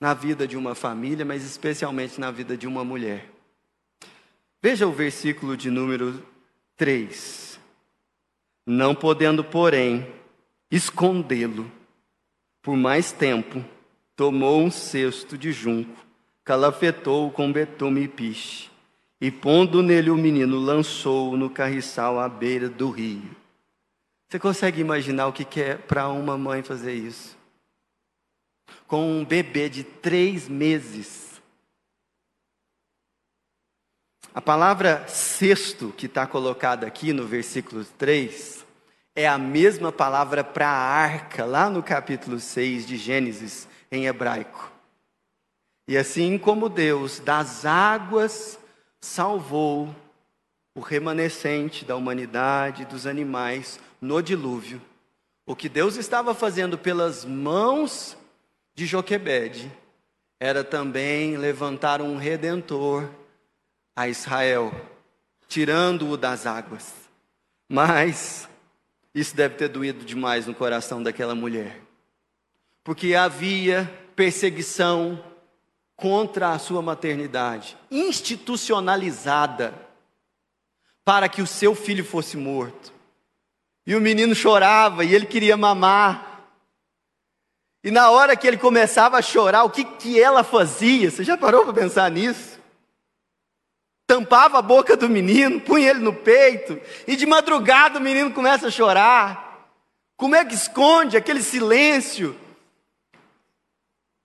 na 0.00 0.14
vida 0.14 0.48
de 0.48 0.56
uma 0.56 0.74
família, 0.74 1.22
mas 1.22 1.44
especialmente 1.44 2.18
na 2.18 2.30
vida 2.30 2.56
de 2.56 2.66
uma 2.66 2.82
mulher. 2.82 3.30
Veja 4.62 4.86
o 4.86 4.92
versículo 4.92 5.58
de 5.58 5.70
número 5.70 6.26
3. 6.74 7.60
Não 8.66 8.94
podendo, 8.94 9.44
porém, 9.44 10.10
escondê-lo 10.70 11.70
por 12.62 12.78
mais 12.78 13.12
tempo, 13.12 13.62
tomou 14.16 14.62
um 14.62 14.70
cesto 14.70 15.36
de 15.36 15.52
junco, 15.52 16.08
calafetou 16.44 17.30
com 17.30 17.52
betume 17.52 18.02
e 18.02 18.08
piche, 18.08 18.70
e 19.20 19.30
pondo 19.30 19.82
nele 19.82 20.10
o 20.10 20.16
menino, 20.16 20.58
lançou-o 20.58 21.36
no 21.36 21.50
carriçal 21.50 22.18
à 22.18 22.28
beira 22.28 22.68
do 22.68 22.90
rio. 22.90 23.36
Você 24.28 24.38
consegue 24.38 24.80
imaginar 24.80 25.26
o 25.26 25.32
que 25.32 25.60
é 25.60 25.74
para 25.74 26.08
uma 26.08 26.38
mãe 26.38 26.62
fazer 26.62 26.94
isso? 26.94 27.36
Com 28.86 29.20
um 29.20 29.24
bebê 29.24 29.68
de 29.68 29.82
três 29.82 30.48
meses. 30.48 31.42
A 34.32 34.40
palavra 34.40 35.06
cesto, 35.08 35.92
que 35.96 36.06
está 36.06 36.26
colocada 36.28 36.86
aqui 36.86 37.12
no 37.12 37.26
versículo 37.26 37.84
3, 37.84 38.64
é 39.16 39.26
a 39.26 39.36
mesma 39.36 39.90
palavra 39.90 40.44
para 40.44 40.68
arca, 40.68 41.44
lá 41.44 41.68
no 41.68 41.82
capítulo 41.82 42.38
6 42.38 42.86
de 42.86 42.96
Gênesis, 42.96 43.66
em 43.90 44.06
hebraico. 44.06 44.69
E 45.90 45.98
assim 45.98 46.38
como 46.38 46.68
Deus 46.68 47.18
das 47.18 47.66
águas 47.66 48.60
salvou 49.00 49.92
o 50.72 50.78
remanescente 50.78 51.84
da 51.84 51.96
humanidade, 51.96 52.84
dos 52.84 53.08
animais, 53.08 53.80
no 54.00 54.22
dilúvio, 54.22 54.80
o 55.44 55.56
que 55.56 55.68
Deus 55.68 55.96
estava 55.96 56.32
fazendo 56.32 56.78
pelas 56.78 57.24
mãos 57.24 58.16
de 58.72 58.86
Joquebede 58.86 59.68
era 60.38 60.62
também 60.62 61.36
levantar 61.36 62.00
um 62.00 62.16
redentor 62.16 63.10
a 63.96 64.06
Israel, 64.06 64.72
tirando-o 65.48 66.16
das 66.16 66.46
águas. 66.46 66.94
Mas 67.68 68.48
isso 69.12 69.34
deve 69.34 69.56
ter 69.56 69.66
doído 69.66 70.04
demais 70.04 70.46
no 70.46 70.54
coração 70.54 71.02
daquela 71.02 71.34
mulher, 71.34 71.80
porque 72.84 73.16
havia 73.16 73.92
perseguição 74.14 75.28
contra 76.00 76.50
a 76.50 76.58
sua 76.58 76.80
maternidade, 76.80 77.76
institucionalizada, 77.90 79.74
para 81.04 81.28
que 81.28 81.42
o 81.42 81.46
seu 81.46 81.74
filho 81.74 82.04
fosse 82.04 82.36
morto. 82.36 82.92
E 83.86 83.94
o 83.94 84.00
menino 84.00 84.34
chorava 84.34 85.04
e 85.04 85.14
ele 85.14 85.26
queria 85.26 85.56
mamar. 85.56 86.46
E 87.84 87.90
na 87.90 88.10
hora 88.10 88.36
que 88.36 88.46
ele 88.46 88.56
começava 88.58 89.18
a 89.18 89.22
chorar, 89.22 89.64
o 89.64 89.70
que, 89.70 89.84
que 89.84 90.20
ela 90.20 90.42
fazia? 90.42 91.10
Você 91.10 91.24
já 91.24 91.36
parou 91.36 91.64
para 91.64 91.74
pensar 91.74 92.10
nisso? 92.10 92.58
Tampava 94.06 94.58
a 94.58 94.62
boca 94.62 94.96
do 94.96 95.08
menino, 95.08 95.60
punha 95.60 95.90
ele 95.90 96.00
no 96.00 96.12
peito, 96.12 96.80
e 97.06 97.14
de 97.14 97.26
madrugada 97.26 97.98
o 97.98 98.02
menino 98.02 98.32
começa 98.32 98.68
a 98.68 98.70
chorar. 98.70 99.68
Como 100.16 100.34
é 100.34 100.44
que 100.44 100.54
esconde 100.54 101.16
aquele 101.16 101.42
silêncio? 101.42 102.36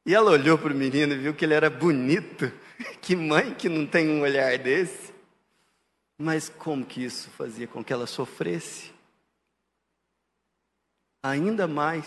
E 0.05 0.13
ela 0.13 0.31
olhou 0.31 0.57
para 0.57 0.73
o 0.73 0.75
menino 0.75 1.13
e 1.13 1.17
viu 1.17 1.33
que 1.33 1.45
ele 1.45 1.53
era 1.53 1.69
bonito. 1.69 2.51
Que 3.01 3.15
mãe 3.15 3.53
que 3.53 3.69
não 3.69 3.85
tem 3.85 4.09
um 4.09 4.21
olhar 4.21 4.57
desse. 4.57 5.13
Mas 6.17 6.49
como 6.49 6.83
que 6.83 7.05
isso 7.05 7.29
fazia 7.29 7.67
com 7.67 7.83
que 7.83 7.93
ela 7.93 8.07
sofresse? 8.07 8.91
ainda 11.25 11.67
mais. 11.67 12.05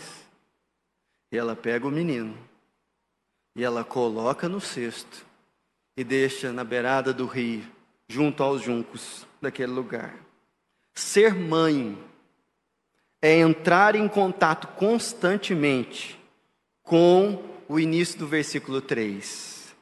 E 1.33 1.37
ela 1.37 1.57
pega 1.57 1.87
o 1.87 1.91
menino 1.91 2.37
e 3.55 3.65
ela 3.65 3.85
coloca 3.85 4.49
no 4.49 4.61
cesto 4.61 5.27
e 5.97 6.05
deixa 6.05 6.53
na 6.53 6.63
beirada 6.63 7.13
do 7.13 7.27
rio, 7.27 7.67
junto 8.07 8.43
aos 8.43 8.63
juncos 8.63 9.27
daquele 9.43 9.73
lugar. 9.73 10.15
Ser 10.95 11.35
mãe 11.35 11.99
é 13.21 13.37
entrar 13.37 13.95
em 13.95 14.09
contato 14.09 14.69
constantemente 14.69 16.19
com 16.83 17.43
o 17.69 17.79
início 17.79 18.19
do 18.19 18.27
versículo 18.27 18.81
3. 18.81 19.77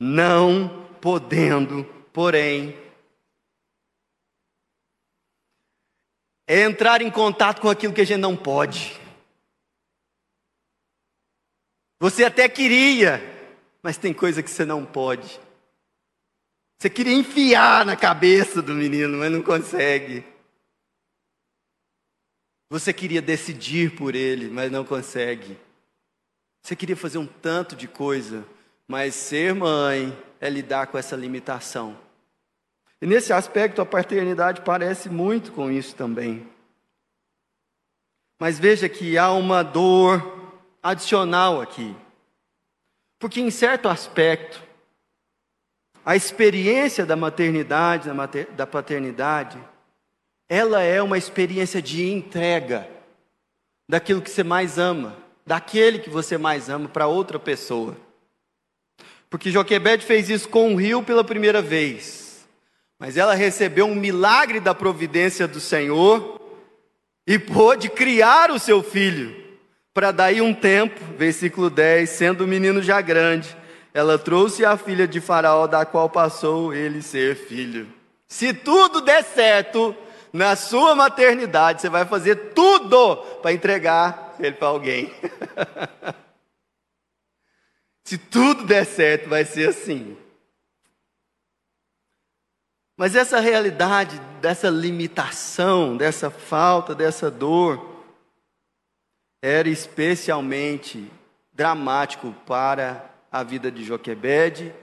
Não 0.00 0.88
podendo, 1.00 1.84
porém, 2.12 2.76
é 6.46 6.62
entrar 6.62 7.02
em 7.02 7.10
contato 7.10 7.60
com 7.60 7.68
aquilo 7.68 7.92
que 7.92 8.00
a 8.00 8.06
gente 8.06 8.20
não 8.20 8.36
pode. 8.36 8.98
Você 11.98 12.24
até 12.24 12.48
queria, 12.48 13.20
mas 13.82 13.96
tem 13.96 14.12
coisa 14.12 14.42
que 14.42 14.50
você 14.50 14.64
não 14.64 14.84
pode. 14.84 15.40
Você 16.78 16.90
queria 16.90 17.14
enfiar 17.14 17.86
na 17.86 17.96
cabeça 17.96 18.60
do 18.60 18.74
menino, 18.74 19.18
mas 19.18 19.32
não 19.32 19.42
consegue. 19.42 20.24
Você 22.68 22.92
queria 22.92 23.22
decidir 23.22 23.96
por 23.96 24.14
ele, 24.14 24.50
mas 24.50 24.70
não 24.70 24.84
consegue. 24.84 25.65
Você 26.66 26.74
queria 26.74 26.96
fazer 26.96 27.18
um 27.18 27.28
tanto 27.28 27.76
de 27.76 27.86
coisa, 27.86 28.44
mas 28.88 29.14
ser 29.14 29.54
mãe 29.54 30.12
é 30.40 30.50
lidar 30.50 30.88
com 30.88 30.98
essa 30.98 31.14
limitação. 31.14 31.96
E 33.00 33.06
nesse 33.06 33.32
aspecto, 33.32 33.80
a 33.80 33.86
paternidade 33.86 34.62
parece 34.62 35.08
muito 35.08 35.52
com 35.52 35.70
isso 35.70 35.94
também. 35.94 36.44
Mas 38.36 38.58
veja 38.58 38.88
que 38.88 39.16
há 39.16 39.30
uma 39.30 39.62
dor 39.62 40.50
adicional 40.82 41.60
aqui. 41.60 41.94
Porque, 43.20 43.40
em 43.40 43.52
certo 43.52 43.88
aspecto, 43.88 44.60
a 46.04 46.16
experiência 46.16 47.06
da 47.06 47.14
maternidade, 47.14 48.10
da 48.56 48.66
paternidade, 48.66 49.56
ela 50.48 50.82
é 50.82 51.00
uma 51.00 51.16
experiência 51.16 51.80
de 51.80 52.10
entrega 52.10 52.90
daquilo 53.88 54.20
que 54.20 54.30
você 54.30 54.42
mais 54.42 54.80
ama, 54.80 55.25
daquele 55.46 56.00
que 56.00 56.10
você 56.10 56.36
mais 56.36 56.68
ama 56.68 56.88
para 56.88 57.06
outra 57.06 57.38
pessoa. 57.38 57.96
Porque 59.30 59.50
Joquebede 59.50 60.04
fez 60.04 60.28
isso 60.28 60.48
com 60.48 60.74
o 60.74 60.76
rio 60.76 61.02
pela 61.02 61.22
primeira 61.22 61.62
vez. 61.62 62.46
Mas 62.98 63.16
ela 63.16 63.34
recebeu 63.34 63.86
um 63.86 63.94
milagre 63.94 64.58
da 64.58 64.74
providência 64.74 65.46
do 65.46 65.60
Senhor 65.60 66.40
e 67.26 67.38
pôde 67.38 67.88
criar 67.88 68.50
o 68.50 68.58
seu 68.58 68.82
filho. 68.82 69.44
Para 69.92 70.10
daí 70.10 70.40
um 70.40 70.54
tempo, 70.54 71.00
versículo 71.16 71.70
10, 71.70 72.08
sendo 72.08 72.44
o 72.44 72.46
menino 72.46 72.82
já 72.82 73.00
grande, 73.00 73.56
ela 73.92 74.18
trouxe 74.18 74.64
a 74.64 74.76
filha 74.76 75.06
de 75.06 75.20
Faraó, 75.20 75.66
da 75.66 75.84
qual 75.84 76.08
passou 76.08 76.74
ele 76.74 77.02
ser 77.02 77.34
filho. 77.34 77.86
Se 78.28 78.52
tudo 78.52 79.00
der 79.00 79.22
certo 79.22 79.96
na 80.32 80.54
sua 80.54 80.94
maternidade, 80.94 81.80
você 81.80 81.88
vai 81.88 82.04
fazer 82.04 82.52
tudo 82.54 83.16
para 83.40 83.52
entregar 83.52 84.25
ele 84.38 84.56
para 84.56 84.68
alguém. 84.68 85.10
Se 88.04 88.16
tudo 88.16 88.64
der 88.64 88.84
certo, 88.84 89.28
vai 89.28 89.44
ser 89.44 89.68
assim. 89.68 90.16
Mas 92.96 93.14
essa 93.14 93.40
realidade, 93.40 94.18
dessa 94.40 94.70
limitação, 94.70 95.96
dessa 95.96 96.30
falta, 96.30 96.94
dessa 96.94 97.30
dor, 97.30 98.04
era 99.42 99.68
especialmente 99.68 101.10
dramático 101.52 102.32
para 102.46 103.10
a 103.30 103.42
vida 103.42 103.70
de 103.70 103.84
Joquebede 103.84 104.74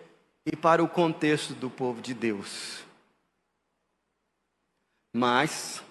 e 0.46 0.56
para 0.56 0.84
o 0.84 0.88
contexto 0.88 1.54
do 1.54 1.70
povo 1.70 2.02
de 2.02 2.14
Deus. 2.14 2.84
Mas 5.16 5.82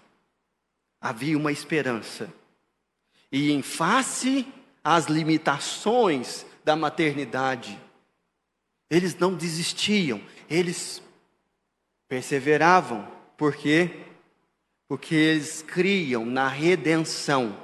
havia 1.00 1.36
uma 1.36 1.50
esperança. 1.50 2.32
E 3.32 3.50
em 3.50 3.62
face 3.62 4.46
às 4.84 5.06
limitações 5.06 6.44
da 6.62 6.76
maternidade, 6.76 7.80
eles 8.90 9.16
não 9.16 9.34
desistiam, 9.34 10.20
eles 10.50 11.02
perseveravam. 12.06 13.08
Por 13.38 13.56
quê? 13.56 14.04
Porque 14.86 15.14
eles 15.14 15.62
criam 15.62 16.26
na 16.26 16.46
redenção. 16.46 17.58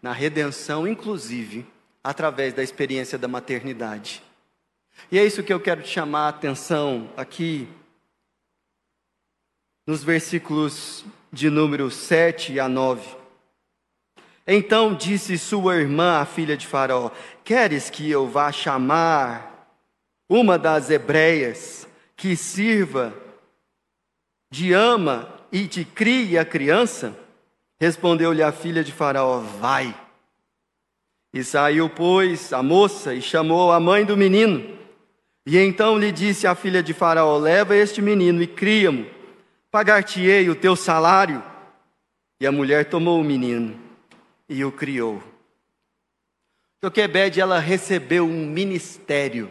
Na 0.00 0.12
redenção, 0.12 0.86
inclusive, 0.86 1.66
através 2.04 2.54
da 2.54 2.62
experiência 2.62 3.18
da 3.18 3.26
maternidade. 3.26 4.22
E 5.10 5.18
é 5.18 5.26
isso 5.26 5.42
que 5.42 5.52
eu 5.52 5.58
quero 5.58 5.82
te 5.82 5.88
chamar 5.88 6.26
a 6.26 6.28
atenção 6.28 7.10
aqui, 7.16 7.68
nos 9.84 10.04
versículos 10.04 11.04
de 11.32 11.50
número 11.50 11.90
7 11.90 12.60
a 12.60 12.68
9. 12.68 13.23
Então 14.46 14.94
disse 14.94 15.38
sua 15.38 15.76
irmã, 15.76 16.18
a 16.18 16.26
filha 16.26 16.56
de 16.56 16.66
Faraó: 16.66 17.10
Queres 17.42 17.88
que 17.88 18.10
eu 18.10 18.28
vá 18.28 18.52
chamar 18.52 19.68
uma 20.28 20.58
das 20.58 20.90
hebreias 20.90 21.88
que 22.14 22.36
sirva 22.36 23.14
de 24.50 24.72
ama 24.72 25.28
e 25.50 25.66
te 25.66 25.84
crie 25.84 26.38
a 26.38 26.44
criança? 26.44 27.16
Respondeu-lhe 27.80 28.42
a 28.42 28.52
filha 28.52 28.84
de 28.84 28.92
Faraó: 28.92 29.38
Vai. 29.38 29.94
E 31.32 31.42
saiu, 31.42 31.88
pois, 31.88 32.52
a 32.52 32.62
moça 32.62 33.14
e 33.14 33.22
chamou 33.22 33.72
a 33.72 33.80
mãe 33.80 34.04
do 34.04 34.16
menino. 34.16 34.78
E 35.46 35.58
então 35.58 35.98
lhe 35.98 36.12
disse 36.12 36.46
a 36.46 36.54
filha 36.54 36.82
de 36.82 36.92
Faraó: 36.92 37.38
Leva 37.38 37.74
este 37.74 38.02
menino 38.02 38.42
e 38.42 38.46
cria-mo, 38.46 39.06
pagar-te-ei 39.70 40.50
o 40.50 40.54
teu 40.54 40.76
salário. 40.76 41.42
E 42.38 42.46
a 42.46 42.52
mulher 42.52 42.84
tomou 42.84 43.18
o 43.18 43.24
menino 43.24 43.84
e 44.48 44.64
o 44.64 44.72
criou. 44.72 45.22
Joquebede, 46.82 47.40
ela 47.40 47.58
recebeu 47.58 48.26
um 48.26 48.46
ministério 48.46 49.50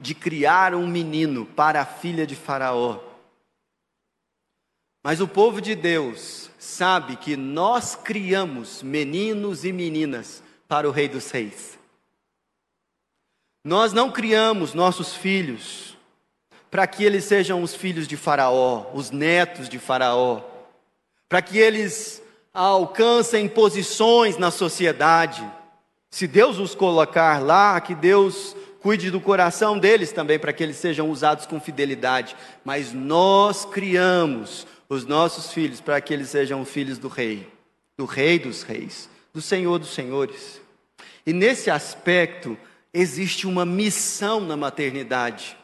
de 0.00 0.14
criar 0.14 0.74
um 0.74 0.86
menino 0.86 1.46
para 1.46 1.82
a 1.82 1.86
filha 1.86 2.26
de 2.26 2.34
Faraó. 2.34 3.00
Mas 5.02 5.20
o 5.20 5.28
povo 5.28 5.60
de 5.60 5.74
Deus 5.74 6.50
sabe 6.58 7.16
que 7.16 7.36
nós 7.36 7.94
criamos 7.94 8.82
meninos 8.82 9.64
e 9.64 9.72
meninas 9.72 10.42
para 10.66 10.88
o 10.88 10.90
Rei 10.90 11.08
dos 11.08 11.30
Reis. 11.30 11.78
Nós 13.62 13.92
não 13.92 14.10
criamos 14.10 14.72
nossos 14.72 15.14
filhos 15.14 15.96
para 16.70 16.86
que 16.86 17.04
eles 17.04 17.24
sejam 17.24 17.62
os 17.62 17.74
filhos 17.74 18.08
de 18.08 18.16
Faraó, 18.16 18.90
os 18.94 19.10
netos 19.10 19.68
de 19.68 19.78
Faraó, 19.78 20.42
para 21.28 21.40
que 21.40 21.58
eles 21.58 22.23
alcancem 22.54 23.48
posições 23.48 24.38
na 24.38 24.52
sociedade. 24.52 25.44
Se 26.08 26.28
Deus 26.28 26.58
os 26.58 26.74
colocar 26.76 27.42
lá, 27.42 27.80
que 27.80 27.94
Deus 27.94 28.54
cuide 28.80 29.10
do 29.10 29.20
coração 29.20 29.76
deles 29.76 30.12
também, 30.12 30.38
para 30.38 30.52
que 30.52 30.62
eles 30.62 30.76
sejam 30.76 31.10
usados 31.10 31.46
com 31.46 31.58
fidelidade. 31.58 32.36
Mas 32.64 32.92
nós 32.92 33.64
criamos 33.64 34.64
os 34.88 35.04
nossos 35.04 35.52
filhos 35.52 35.80
para 35.80 36.00
que 36.00 36.14
eles 36.14 36.28
sejam 36.28 36.64
filhos 36.64 36.98
do 36.98 37.08
Rei, 37.08 37.48
do 37.98 38.04
Rei 38.04 38.38
dos 38.38 38.62
Reis, 38.62 39.10
do 39.32 39.42
Senhor 39.42 39.78
dos 39.78 39.92
Senhores. 39.92 40.60
E 41.26 41.32
nesse 41.32 41.70
aspecto, 41.70 42.56
existe 42.92 43.46
uma 43.46 43.64
missão 43.64 44.40
na 44.40 44.56
maternidade. 44.56 45.56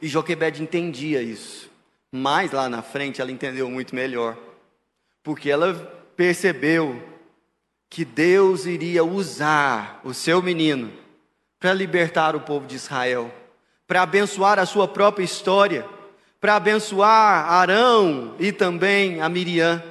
E 0.00 0.08
Joquebed 0.08 0.62
entendia 0.62 1.20
isso. 1.20 1.68
Mas 2.10 2.52
lá 2.52 2.70
na 2.70 2.80
frente 2.80 3.20
ela 3.20 3.30
entendeu 3.30 3.68
muito 3.68 3.94
melhor. 3.94 4.47
Porque 5.22 5.50
ela 5.50 5.74
percebeu 6.16 7.02
que 7.88 8.04
Deus 8.04 8.66
iria 8.66 9.04
usar 9.04 10.00
o 10.04 10.12
seu 10.12 10.42
menino 10.42 10.92
para 11.58 11.72
libertar 11.72 12.36
o 12.36 12.40
povo 12.40 12.66
de 12.66 12.76
Israel, 12.76 13.32
para 13.86 14.02
abençoar 14.02 14.58
a 14.58 14.66
sua 14.66 14.86
própria 14.86 15.24
história, 15.24 15.88
para 16.40 16.56
abençoar 16.56 17.50
Arão 17.50 18.36
e 18.38 18.52
também 18.52 19.20
a 19.20 19.28
Miriam. 19.28 19.82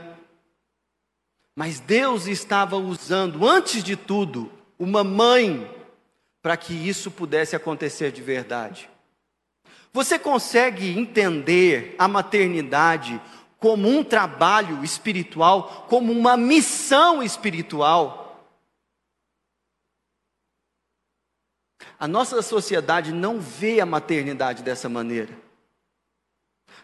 Mas 1.55 1.79
Deus 1.79 2.27
estava 2.27 2.77
usando, 2.77 3.47
antes 3.47 3.83
de 3.83 3.95
tudo, 3.95 4.51
uma 4.77 5.03
mãe 5.03 5.69
para 6.41 6.55
que 6.55 6.73
isso 6.73 7.09
pudesse 7.09 7.55
acontecer 7.55 8.11
de 8.11 8.21
verdade. 8.21 8.89
Você 9.91 10.19
consegue 10.19 10.97
entender 10.97 11.95
a 11.97 12.07
maternidade 12.07 13.19
como 13.59 13.87
um 13.87 14.03
trabalho 14.03 14.83
espiritual, 14.83 15.85
como 15.89 16.11
uma 16.11 16.37
missão 16.37 17.23
espiritual? 17.23 18.27
A 21.99 22.07
nossa 22.07 22.41
sociedade 22.41 23.11
não 23.11 23.39
vê 23.39 23.79
a 23.79 23.85
maternidade 23.85 24.61
dessa 24.61 24.87
maneira. 24.87 25.33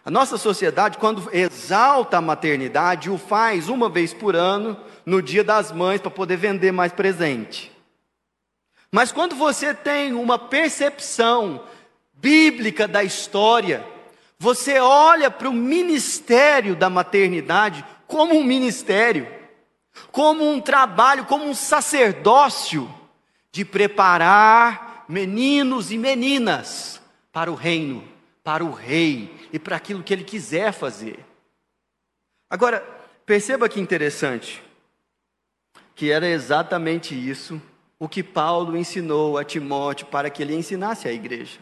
A 0.04 0.10
nossa 0.10 0.36
sociedade, 0.36 0.98
quando 0.98 1.34
exalta 1.34 2.18
a 2.18 2.20
maternidade, 2.20 3.08
o 3.08 3.16
faz 3.16 3.68
uma 3.68 3.88
vez 3.88 4.12
por 4.12 4.36
ano, 4.36 4.78
no 5.06 5.22
dia 5.22 5.42
das 5.42 5.72
mães, 5.72 6.00
para 6.00 6.10
poder 6.10 6.36
vender 6.36 6.72
mais 6.72 6.92
presente. 6.92 7.72
Mas 8.92 9.10
quando 9.12 9.34
você 9.34 9.72
tem 9.72 10.12
uma 10.12 10.38
percepção 10.38 11.64
bíblica 12.12 12.86
da 12.86 13.02
história, 13.02 13.86
você 14.44 14.78
olha 14.78 15.30
para 15.30 15.48
o 15.48 15.54
ministério 15.54 16.76
da 16.76 16.90
maternidade 16.90 17.82
como 18.06 18.34
um 18.34 18.44
ministério, 18.44 19.26
como 20.12 20.46
um 20.46 20.60
trabalho, 20.60 21.24
como 21.24 21.46
um 21.46 21.54
sacerdócio 21.54 22.92
de 23.50 23.64
preparar 23.64 25.06
meninos 25.08 25.90
e 25.90 25.96
meninas 25.96 27.00
para 27.32 27.50
o 27.50 27.54
reino, 27.54 28.06
para 28.42 28.62
o 28.62 28.70
rei 28.70 29.34
e 29.50 29.58
para 29.58 29.76
aquilo 29.76 30.02
que 30.02 30.12
ele 30.12 30.24
quiser 30.24 30.74
fazer. 30.74 31.24
Agora, 32.50 32.80
perceba 33.24 33.66
que 33.66 33.80
interessante, 33.80 34.62
que 35.94 36.10
era 36.10 36.28
exatamente 36.28 37.14
isso 37.14 37.62
o 37.98 38.06
que 38.06 38.22
Paulo 38.22 38.76
ensinou 38.76 39.38
a 39.38 39.44
Timóteo 39.44 40.06
para 40.08 40.28
que 40.28 40.42
ele 40.42 40.54
ensinasse 40.54 41.08
à 41.08 41.12
igreja. 41.12 41.60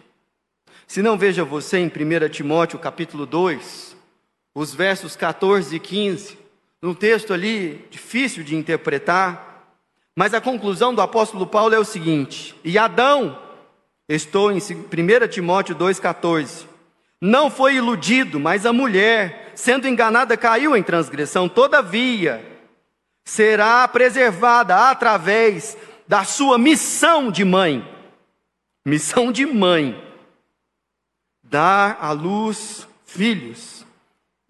Se 0.87 1.03
não 1.03 1.17
veja 1.17 1.45
você 1.45 1.79
em 1.79 1.87
1 1.87 2.29
Timóteo 2.29 2.79
capítulo 2.79 3.25
2, 3.27 3.97
os 4.55 4.75
versos 4.75 5.17
14 5.17 5.77
e 5.77 5.81
15, 5.81 6.39
num 6.81 6.95
texto 6.95 7.33
ali 7.33 7.87
difícil 7.91 8.43
de 8.45 8.57
interpretar, 8.57 9.53
mas 10.15 10.35
a 10.35 10.41
conclusão 10.41 10.95
do 10.95 11.01
apóstolo 11.01 11.47
Paulo 11.47 11.75
é 11.75 11.79
o 11.79 11.85
seguinte: 11.85 12.55
E 12.63 12.77
Adão, 12.77 13.39
estou 14.09 14.53
em 14.53 14.59
1 14.59 15.29
Timóteo 15.31 15.75
2,14, 15.75 16.67
não 17.21 17.51
foi 17.51 17.77
iludido, 17.77 18.39
mas 18.39 18.67
a 18.67 18.73
mulher, 18.73 19.53
sendo 19.55 19.89
enganada, 19.89 20.37
caiu 20.37 20.77
em 20.77 20.83
transgressão, 20.83 21.49
todavia, 21.49 22.45
será 23.25 23.87
preservada 23.89 24.91
através 24.91 25.77
da 26.07 26.25
sua 26.25 26.59
missão 26.59 27.31
de 27.31 27.45
mãe. 27.45 27.89
Missão 28.85 29.31
de 29.31 29.47
mãe, 29.47 29.97
dar 31.53 31.99
à 32.01 32.13
luz 32.13 32.89
filhos. 33.05 33.85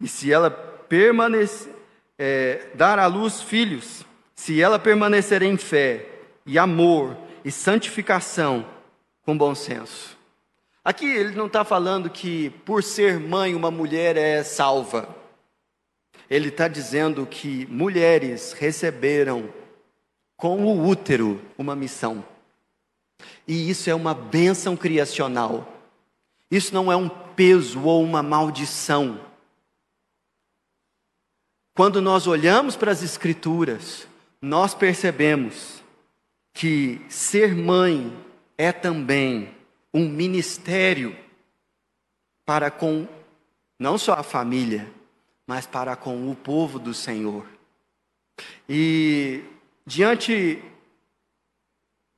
E 0.01 0.07
se 0.07 0.33
ela 0.33 0.49
permanecer, 0.49 1.75
é, 2.17 2.69
dar 2.75 2.97
à 3.01 3.07
luz 3.07 3.43
filhos, 3.43 4.07
se 4.37 4.62
ela 4.62 4.79
permanecer 4.79 5.43
em 5.43 5.57
fé 5.57 6.07
e 6.47 6.57
amor 6.61 7.17
e 7.45 7.51
santificação 7.51 8.65
com 9.25 9.37
bom 9.37 9.53
senso. 9.53 10.17
Aqui 10.85 11.07
ele 11.07 11.35
não 11.35 11.47
está 11.47 11.65
falando 11.65 12.09
que 12.09 12.51
por 12.65 12.85
ser 12.85 13.19
mãe 13.19 13.53
uma 13.53 13.71
mulher 13.71 14.17
é 14.17 14.45
salva. 14.45 15.09
Ele 16.31 16.51
está 16.51 16.69
dizendo 16.69 17.27
que 17.27 17.67
mulheres 17.67 18.53
receberam 18.53 19.53
com 20.37 20.65
o 20.65 20.87
útero 20.87 21.43
uma 21.59 21.75
missão. 21.75 22.25
E 23.47 23.69
isso 23.69 23.91
é 23.91 23.95
uma 23.95 24.15
bênção 24.15 24.77
criacional. 24.77 25.82
Isso 26.53 26.75
não 26.75 26.93
é 26.93 26.97
um 26.97 27.09
peso 27.09 27.83
ou 27.83 28.05
uma 28.05 28.23
maldição. 28.23 29.19
Quando 31.75 32.03
nós 32.03 32.27
olhamos 32.27 32.77
para 32.77 32.93
as 32.93 33.03
Escrituras, 33.03 34.07
nós 34.38 34.75
percebemos 34.75 35.83
que 36.53 37.01
ser 37.09 37.55
mãe 37.55 38.15
é 38.59 38.71
também 38.71 39.55
um 39.95 40.07
ministério 40.07 41.17
para 42.45 42.71
com 42.71 43.09
não 43.79 43.97
só 43.97 44.12
a 44.12 44.23
família, 44.23 44.93
mas 45.47 45.67
para 45.67 45.97
com 45.97 46.31
o 46.31 46.37
povo 46.37 46.79
do 46.79 46.93
Senhor. 46.93 47.47
E 48.69 49.43
diante 49.87 50.62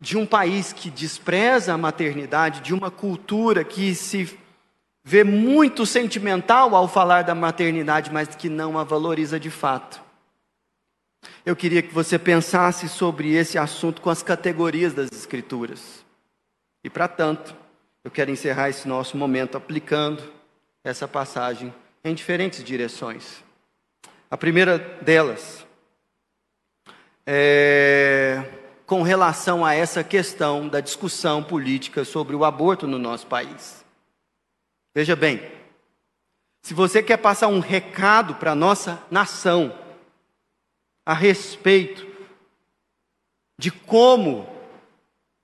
de 0.04 0.18
um 0.18 0.26
país 0.26 0.70
que 0.70 0.90
despreza 0.90 1.72
a 1.72 1.78
maternidade, 1.78 2.60
de 2.60 2.74
uma 2.74 2.90
cultura 2.90 3.64
que 3.64 3.94
se 3.94 4.38
vê 5.02 5.24
muito 5.24 5.86
sentimental 5.86 6.76
ao 6.76 6.86
falar 6.86 7.22
da 7.22 7.34
maternidade, 7.34 8.12
mas 8.12 8.28
que 8.36 8.50
não 8.50 8.78
a 8.78 8.84
valoriza 8.84 9.40
de 9.40 9.48
fato. 9.48 10.02
Eu 11.44 11.56
queria 11.56 11.80
que 11.80 11.92
você 11.92 12.18
pensasse 12.18 12.86
sobre 12.86 13.32
esse 13.32 13.56
assunto 13.56 14.02
com 14.02 14.10
as 14.10 14.22
categorias 14.22 14.92
das 14.92 15.10
Escrituras. 15.10 16.04
E 16.84 16.90
para 16.90 17.08
tanto, 17.08 17.56
eu 18.04 18.10
quero 18.10 18.30
encerrar 18.30 18.68
esse 18.68 18.86
nosso 18.86 19.16
momento 19.16 19.56
aplicando 19.56 20.22
essa 20.84 21.08
passagem 21.08 21.74
em 22.04 22.14
diferentes 22.14 22.62
direções. 22.62 23.42
A 24.30 24.36
primeira 24.36 24.78
delas 24.78 25.66
é 27.26 28.63
com 28.86 29.02
relação 29.02 29.64
a 29.64 29.74
essa 29.74 30.04
questão 30.04 30.68
da 30.68 30.80
discussão 30.80 31.42
política 31.42 32.04
sobre 32.04 32.36
o 32.36 32.44
aborto 32.44 32.86
no 32.86 32.98
nosso 32.98 33.26
país. 33.26 33.84
Veja 34.94 35.16
bem, 35.16 35.42
se 36.62 36.74
você 36.74 37.02
quer 37.02 37.16
passar 37.16 37.48
um 37.48 37.60
recado 37.60 38.34
para 38.34 38.52
a 38.52 38.54
nossa 38.54 39.02
nação, 39.10 39.78
a 41.04 41.14
respeito 41.14 42.06
de 43.58 43.70
como 43.70 44.48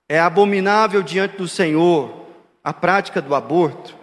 é 0.09 0.19
abominável 0.19 1.03
diante 1.03 1.37
do 1.37 1.49
Senhor 1.49 2.27
a 2.63 2.73
prática 2.73 3.23
do 3.23 3.35
aborto, 3.35 3.97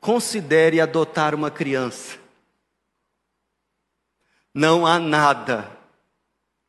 considere 0.00 0.80
adotar 0.80 1.34
uma 1.34 1.50
criança. 1.50 2.18
Não 4.52 4.86
há 4.86 4.98
nada 4.98 5.77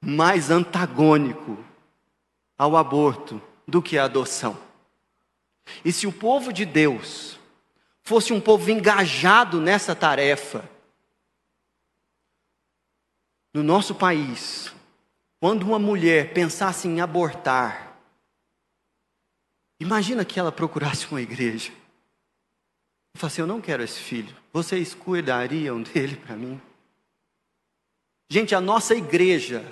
mais 0.02 0.50
antagônico 0.50 1.58
ao 2.58 2.76
aborto 2.76 3.42
do 3.68 3.82
que 3.82 3.98
a 3.98 4.06
adoção. 4.06 4.58
E 5.84 5.92
se 5.92 6.08
o 6.08 6.12
povo 6.12 6.52
de 6.52 6.66
Deus 6.66 7.40
fosse 8.04 8.34
um 8.34 8.42
povo 8.42 8.70
engajado 8.72 9.62
nessa 9.62 9.96
tarefa, 9.96 10.68
no 13.54 13.64
nosso 13.64 13.96
país, 13.96 14.74
Quando 15.40 15.64
uma 15.64 15.80
mulher 15.80 16.34
pensasse 16.34 16.86
em 16.86 17.00
abortar, 17.00 17.98
imagina 19.80 20.26
que 20.26 20.38
ela 20.38 20.52
procurasse 20.52 21.08
uma 21.08 21.22
igreja. 21.22 21.72
E 23.16 23.18
falasse: 23.18 23.40
Eu 23.40 23.48
não 23.48 23.62
quero 23.62 23.82
esse 23.82 24.00
filho. 24.00 24.36
Vocês 24.52 24.94
cuidariam 24.94 25.80
dele 25.82 26.18
para 26.18 26.36
mim? 26.36 26.62
Gente, 28.30 28.54
a 28.54 28.60
nossa 28.60 28.94
igreja, 28.94 29.66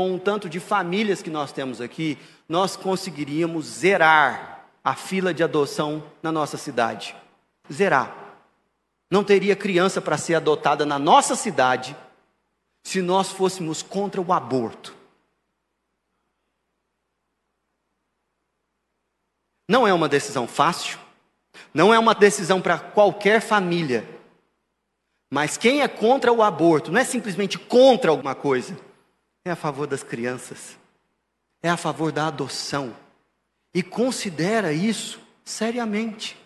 com 0.00 0.14
o 0.14 0.18
tanto 0.18 0.48
de 0.48 0.58
famílias 0.58 1.20
que 1.20 1.28
nós 1.28 1.52
temos 1.52 1.78
aqui, 1.78 2.16
nós 2.48 2.74
conseguiríamos 2.74 3.66
zerar 3.66 4.64
a 4.82 4.94
fila 4.94 5.34
de 5.34 5.44
adoção 5.44 6.02
na 6.22 6.32
nossa 6.32 6.56
cidade. 6.56 7.14
Zerar. 7.70 8.16
Não 9.10 9.22
teria 9.22 9.54
criança 9.54 10.00
para 10.00 10.16
ser 10.16 10.36
adotada 10.36 10.86
na 10.86 10.98
nossa 10.98 11.36
cidade 11.36 11.94
se 12.82 13.02
nós 13.02 13.30
fôssemos 13.30 13.82
contra 13.82 14.22
o 14.22 14.32
aborto. 14.32 14.96
Não 19.68 19.86
é 19.86 19.92
uma 19.92 20.08
decisão 20.08 20.48
fácil, 20.48 20.98
não 21.74 21.92
é 21.92 21.98
uma 21.98 22.14
decisão 22.14 22.62
para 22.62 22.78
qualquer 22.78 23.42
família. 23.42 24.08
Mas 25.28 25.58
quem 25.58 25.82
é 25.82 25.88
contra 25.88 26.32
o 26.32 26.42
aborto 26.42 26.90
não 26.90 26.98
é 26.98 27.04
simplesmente 27.04 27.58
contra 27.58 28.10
alguma 28.10 28.34
coisa, 28.34 28.74
é 29.44 29.50
a 29.50 29.56
favor 29.56 29.86
das 29.86 30.02
crianças, 30.02 30.78
é 31.62 31.68
a 31.68 31.76
favor 31.76 32.12
da 32.12 32.26
adoção 32.26 32.96
e 33.72 33.82
considera 33.82 34.72
isso 34.72 35.20
seriamente. 35.44 36.36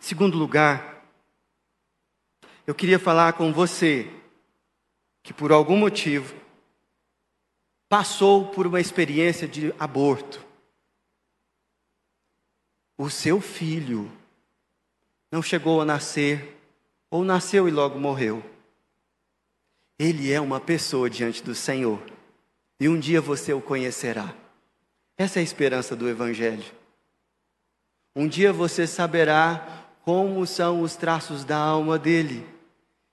Segundo 0.00 0.38
lugar, 0.38 1.04
eu 2.66 2.74
queria 2.74 2.98
falar 2.98 3.34
com 3.34 3.52
você 3.52 4.10
que 5.22 5.34
por 5.34 5.52
algum 5.52 5.76
motivo 5.76 6.34
passou 7.88 8.48
por 8.48 8.66
uma 8.66 8.80
experiência 8.80 9.48
de 9.48 9.74
aborto. 9.78 10.44
O 12.96 13.08
seu 13.08 13.40
filho 13.40 14.10
não 15.30 15.42
chegou 15.42 15.80
a 15.80 15.84
nascer, 15.84 16.56
ou 17.10 17.24
nasceu 17.24 17.68
e 17.68 17.70
logo 17.70 17.98
morreu. 17.98 18.42
Ele 19.98 20.32
é 20.32 20.40
uma 20.40 20.60
pessoa 20.60 21.10
diante 21.10 21.42
do 21.42 21.54
Senhor, 21.54 22.00
e 22.78 22.88
um 22.88 22.98
dia 22.98 23.20
você 23.20 23.52
o 23.52 23.60
conhecerá. 23.60 24.32
Essa 25.16 25.38
é 25.38 25.40
a 25.40 25.42
esperança 25.42 25.96
do 25.96 26.08
Evangelho. 26.08 26.64
Um 28.14 28.28
dia 28.28 28.52
você 28.52 28.86
saberá 28.86 29.86
como 30.02 30.46
são 30.46 30.82
os 30.82 30.96
traços 30.96 31.44
da 31.44 31.56
alma 31.56 31.98
dele 31.98 32.46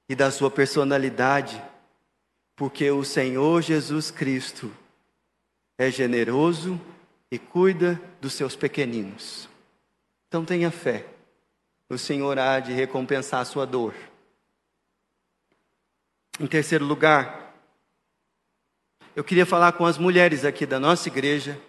e 0.08 0.16
da 0.16 0.30
sua 0.30 0.52
personalidade, 0.52 1.62
porque 2.56 2.90
o 2.92 3.04
Senhor 3.04 3.62
Jesus 3.62 4.12
Cristo 4.12 4.72
é 5.78 5.90
generoso 5.90 6.80
e 7.32 7.40
cuida 7.40 8.00
dos 8.22 8.34
seus 8.34 8.56
pequeninos. 8.56 9.50
Então 10.28 10.46
tenha 10.46 10.70
fé 10.70 11.06
o 11.90 11.98
Senhor 11.98 12.38
há 12.40 12.60
de 12.60 12.74
recompensar 12.74 13.42
a 13.42 13.46
sua 13.46 13.66
dor. 13.66 13.94
Em 16.40 16.48
terceiro 16.48 16.84
lugar, 16.84 17.54
eu 19.16 19.24
queria 19.24 19.46
falar 19.46 19.72
com 19.74 19.86
as 19.86 19.98
mulheres 19.98 20.44
aqui 20.44 20.66
da 20.66 20.80
nossa 20.80 21.08
igreja 21.08 21.60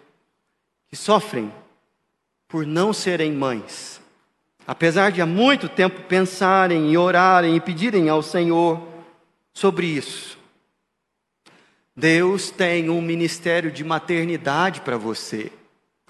que 0.89 0.95
sofrem 0.95 1.53
por 2.47 2.65
não 2.65 2.91
serem 2.91 3.31
mães. 3.31 4.01
Apesar 4.65 5.11
de 5.11 5.21
há 5.21 5.25
muito 5.25 5.69
tempo 5.69 6.01
pensarem 6.03 6.91
e 6.91 6.97
orarem 6.97 7.55
e 7.55 7.61
pedirem 7.61 8.09
ao 8.09 8.21
Senhor 8.21 8.85
sobre 9.53 9.87
isso. 9.87 10.37
Deus 11.95 12.51
tem 12.51 12.89
um 12.89 13.01
ministério 13.01 13.71
de 13.71 13.83
maternidade 13.83 14.81
para 14.81 14.97
você. 14.97 15.51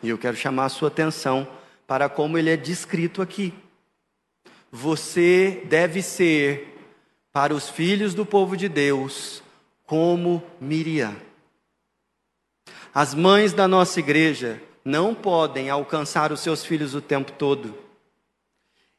E 0.02 0.10
eu 0.10 0.18
quero 0.18 0.36
chamar 0.36 0.66
a 0.66 0.70
sua 0.70 0.88
atenção 0.88 1.48
para 1.86 2.10
como 2.10 2.38
ele 2.38 2.50
é 2.50 2.58
descrito 2.58 3.22
aqui 3.22 3.54
você 4.72 5.64
deve 5.66 6.02
ser 6.02 6.77
para 7.38 7.54
os 7.54 7.70
filhos 7.70 8.16
do 8.16 8.26
povo 8.26 8.58
de 8.58 8.68
Deus 8.68 9.44
como 9.86 10.42
Miriam. 10.60 11.16
As 12.92 13.14
mães 13.14 13.54
da 13.54 13.68
nossa 13.68 14.00
igreja 14.00 14.60
não 14.84 15.14
podem 15.14 15.70
alcançar 15.70 16.32
os 16.32 16.40
seus 16.40 16.66
filhos 16.66 16.96
o 16.96 17.00
tempo 17.00 17.32
todo. 17.32 17.78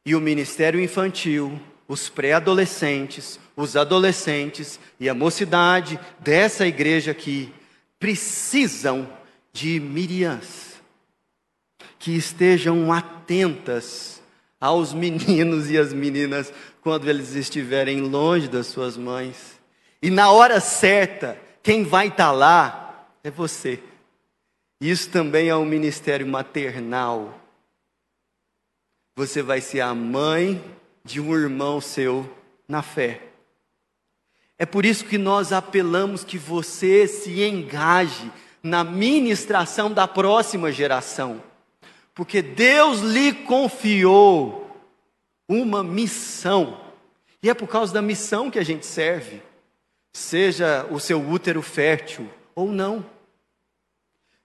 E 0.05 0.15
o 0.15 0.21
ministério 0.21 0.79
infantil, 0.79 1.59
os 1.85 2.07
pré-adolescentes, 2.07 3.37
os 3.57 3.75
adolescentes 3.75 4.79
e 4.97 5.09
a 5.09 5.13
mocidade 5.13 5.99
dessa 6.17 6.65
igreja 6.65 7.11
aqui 7.11 7.53
precisam 7.99 9.05
de 9.51 9.81
Miriams 9.81 10.75
que 11.99 12.15
estejam 12.15 12.89
atentas 12.93 14.19
aos 14.61 14.93
meninos 14.93 15.69
e 15.69 15.77
às 15.77 15.93
meninas 15.93 16.53
quando 16.89 17.07
eles 17.07 17.35
estiverem 17.35 18.01
longe 18.01 18.47
das 18.47 18.65
suas 18.65 18.97
mães. 18.97 19.59
E 20.01 20.09
na 20.09 20.31
hora 20.31 20.59
certa, 20.59 21.39
quem 21.61 21.83
vai 21.83 22.07
estar 22.07 22.25
tá 22.25 22.31
lá 22.31 23.07
é 23.23 23.29
você. 23.29 23.79
Isso 24.81 25.11
também 25.11 25.49
é 25.49 25.55
um 25.55 25.65
ministério 25.65 26.25
maternal. 26.25 27.39
Você 29.15 29.43
vai 29.43 29.61
ser 29.61 29.81
a 29.81 29.93
mãe 29.93 30.63
de 31.03 31.21
um 31.21 31.37
irmão 31.37 31.79
seu 31.79 32.27
na 32.67 32.81
fé. 32.81 33.21
É 34.57 34.65
por 34.65 34.83
isso 34.83 35.05
que 35.05 35.19
nós 35.19 35.53
apelamos 35.53 36.23
que 36.23 36.39
você 36.39 37.07
se 37.07 37.43
engaje 37.43 38.31
na 38.63 38.83
ministração 38.83 39.93
da 39.93 40.07
próxima 40.07 40.71
geração 40.71 41.39
porque 42.19 42.41
Deus 42.41 42.99
lhe 42.99 43.31
confiou 43.31 44.68
uma 45.49 45.83
missão. 45.83 46.79
E 47.41 47.49
é 47.49 47.53
por 47.55 47.67
causa 47.67 47.91
da 47.91 48.01
missão 48.01 48.51
que 48.51 48.59
a 48.59 48.63
gente 48.63 48.85
serve, 48.85 49.41
seja 50.13 50.85
o 50.91 50.99
seu 50.99 51.19
útero 51.27 51.63
fértil 51.63 52.29
ou 52.53 52.71
não. 52.71 53.03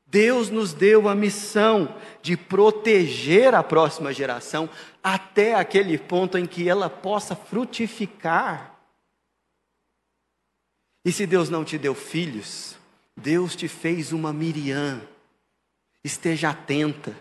Deus 0.07 0.49
nos 0.49 0.73
deu 0.73 1.09
a 1.09 1.15
missão 1.15 1.95
de 2.23 2.37
proteger 2.37 3.55
a 3.55 3.63
próxima 3.63 4.13
geração 4.13 4.71
até 5.03 5.55
aquele 5.55 5.99
ponto 5.99 6.39
em 6.39 6.47
que 6.47 6.69
ela 6.69 6.89
possa 6.89 7.37
frutificar. 7.37 8.79
E 11.05 11.13
se 11.13 11.27
Deus 11.27 11.51
não 11.51 11.65
te 11.65 11.77
deu 11.77 11.95
filhos, 11.95 12.77
Deus 13.17 13.55
te 13.55 13.69
fez 13.69 14.13
uma 14.13 14.33
Miriam. 14.33 15.03
Esteja 16.03 16.51
atenta 16.51 17.15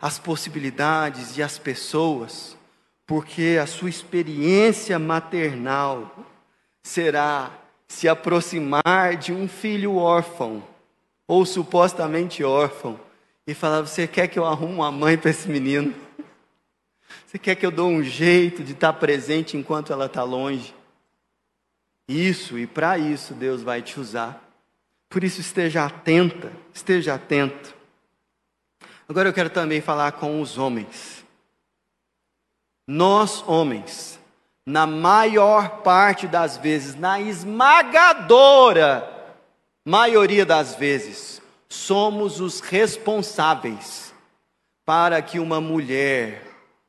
as 0.00 0.18
possibilidades 0.18 1.36
e 1.36 1.42
as 1.42 1.58
pessoas, 1.58 2.56
porque 3.06 3.58
a 3.60 3.66
sua 3.66 3.90
experiência 3.90 4.98
maternal 4.98 6.14
será 6.82 7.50
se 7.86 8.08
aproximar 8.08 9.16
de 9.16 9.32
um 9.32 9.48
filho 9.48 9.96
órfão, 9.96 10.62
ou 11.26 11.44
supostamente 11.44 12.42
órfão, 12.42 12.98
e 13.46 13.52
falar: 13.52 13.82
Você 13.82 14.06
quer 14.06 14.28
que 14.28 14.38
eu 14.38 14.46
arrume 14.46 14.74
uma 14.74 14.92
mãe 14.92 15.18
para 15.18 15.30
esse 15.30 15.48
menino? 15.48 15.94
Você 17.26 17.38
quer 17.38 17.56
que 17.56 17.66
eu 17.66 17.70
dou 17.70 17.88
um 17.88 18.02
jeito 18.02 18.62
de 18.62 18.72
estar 18.72 18.92
presente 18.94 19.56
enquanto 19.56 19.92
ela 19.92 20.06
está 20.06 20.22
longe? 20.22 20.74
Isso, 22.08 22.58
e 22.58 22.66
para 22.66 22.98
isso 22.98 23.34
Deus 23.34 23.62
vai 23.62 23.82
te 23.82 24.00
usar. 24.00 24.42
Por 25.08 25.22
isso, 25.24 25.40
esteja 25.40 25.84
atenta, 25.84 26.52
esteja 26.72 27.14
atento. 27.14 27.79
Agora 29.10 29.28
eu 29.28 29.32
quero 29.32 29.50
também 29.50 29.80
falar 29.80 30.12
com 30.12 30.40
os 30.40 30.56
homens. 30.56 31.26
Nós, 32.86 33.42
homens, 33.44 34.20
na 34.64 34.86
maior 34.86 35.82
parte 35.82 36.28
das 36.28 36.56
vezes, 36.56 36.94
na 36.94 37.20
esmagadora 37.20 39.34
maioria 39.84 40.46
das 40.46 40.76
vezes, 40.76 41.42
somos 41.68 42.40
os 42.40 42.60
responsáveis 42.60 44.14
para 44.84 45.20
que 45.20 45.40
uma 45.40 45.60
mulher 45.60 46.46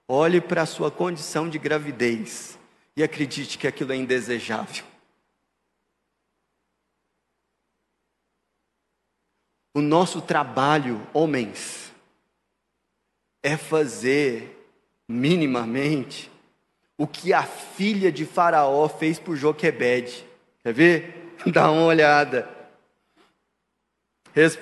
olhe 0.07 0.39
para 0.39 0.61
a 0.61 0.67
sua 0.67 0.91
condição 0.91 1.49
de 1.49 1.57
gravidez 1.57 2.55
e 2.95 3.01
acredite 3.01 3.57
que 3.57 3.65
aquilo 3.65 3.93
é 3.93 3.95
indesejável. 3.95 4.85
O 9.73 9.81
nosso 9.81 10.21
trabalho, 10.21 11.01
homens, 11.11 11.90
é 13.43 13.57
fazer 13.57 14.57
minimamente 15.07 16.31
o 16.97 17.07
que 17.07 17.33
a 17.33 17.43
filha 17.43 18.11
de 18.11 18.25
Faraó 18.25 18.87
fez 18.87 19.19
por 19.19 19.35
Joquebede. 19.35 20.25
Quer 20.63 20.73
ver? 20.73 21.33
Dá 21.47 21.71
uma 21.71 21.85
olhada. 21.85 22.47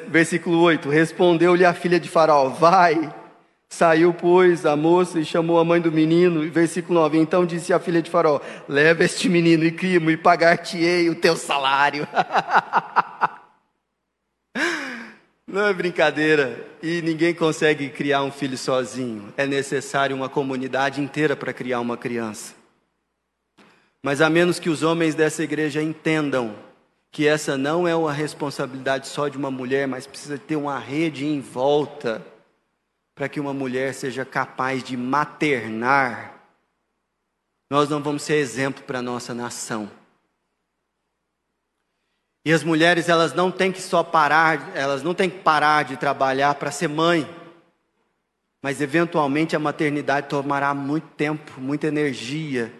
Versículo 0.08 0.60
8: 0.62 0.90
Respondeu-lhe 0.90 1.66
a 1.66 1.74
filha 1.74 2.00
de 2.00 2.10
Faraó: 2.10 2.50
Vai, 2.50 3.14
Saiu, 3.72 4.12
pois, 4.12 4.66
a 4.66 4.76
moça 4.76 5.20
e 5.20 5.26
chamou 5.26 5.60
a 5.60 5.64
mãe 5.64 5.80
do 5.80 5.92
menino, 5.92 6.50
versículo 6.52 7.00
9. 7.02 7.20
Então 7.20 7.46
disse 7.46 7.72
a 7.72 7.80
filha 7.80 8.02
de 8.02 8.10
Faraó: 8.10 8.42
Leva 8.68 9.04
este 9.04 9.30
menino 9.30 9.64
e 9.64 9.72
cria-mo, 9.72 10.10
e 10.10 10.18
pagar-te-ei 10.18 11.08
o 11.10 11.16
teu 11.16 11.36
salário. 11.36 12.08
Não 15.50 15.66
é 15.66 15.74
brincadeira. 15.74 16.64
E 16.82 17.02
ninguém 17.02 17.34
consegue 17.34 17.90
criar 17.90 18.24
um 18.24 18.32
filho 18.32 18.58
sozinho. 18.58 19.34
É 19.36 19.48
necessário 19.48 20.16
uma 20.16 20.30
comunidade 20.30 21.02
inteira 21.02 21.36
para 21.36 21.52
criar 21.52 21.80
uma 21.80 21.98
criança. 21.98 22.54
Mas 24.02 24.22
a 24.22 24.30
menos 24.30 24.60
que 24.60 24.70
os 24.70 24.84
homens 24.84 25.16
dessa 25.16 25.44
igreja 25.44 25.82
entendam 25.82 26.56
que 27.12 27.28
essa 27.28 27.58
não 27.58 27.88
é 27.88 27.96
uma 27.96 28.14
responsabilidade 28.14 29.08
só 29.08 29.28
de 29.28 29.38
uma 29.38 29.50
mulher, 29.50 29.88
mas 29.88 30.06
precisa 30.06 30.38
ter 30.38 30.56
uma 30.56 30.78
rede 30.78 31.26
em 31.26 31.42
volta 31.42 32.24
para 33.16 33.28
que 33.28 33.40
uma 33.40 33.54
mulher 33.54 33.94
seja 33.94 34.24
capaz 34.24 34.84
de 34.84 34.96
maternar, 34.96 36.36
nós 37.70 37.90
não 37.90 38.02
vamos 38.02 38.24
ser 38.24 38.36
exemplo 38.36 38.84
para 38.84 39.00
a 39.00 39.02
nossa 39.02 39.34
nação. 39.34 39.92
E 42.50 42.52
as 42.52 42.64
mulheres, 42.64 43.08
elas 43.08 43.32
não 43.32 43.52
têm 43.52 43.72
que 43.72 43.80
só 43.80 44.04
parar, 44.04 44.76
elas 44.76 45.04
não 45.04 45.14
têm 45.14 45.30
que 45.30 45.38
parar 45.38 45.84
de 45.84 45.96
trabalhar 45.96 46.56
para 46.56 46.72
ser 46.72 46.88
mãe. 46.88 47.30
Mas 48.60 48.82
eventualmente 48.82 49.56
a 49.56 49.60
maternidade 49.60 50.30
tomará 50.30 50.74
muito 50.74 51.06
tempo, 51.10 51.62
muita 51.62 51.86
energia. 51.86 52.74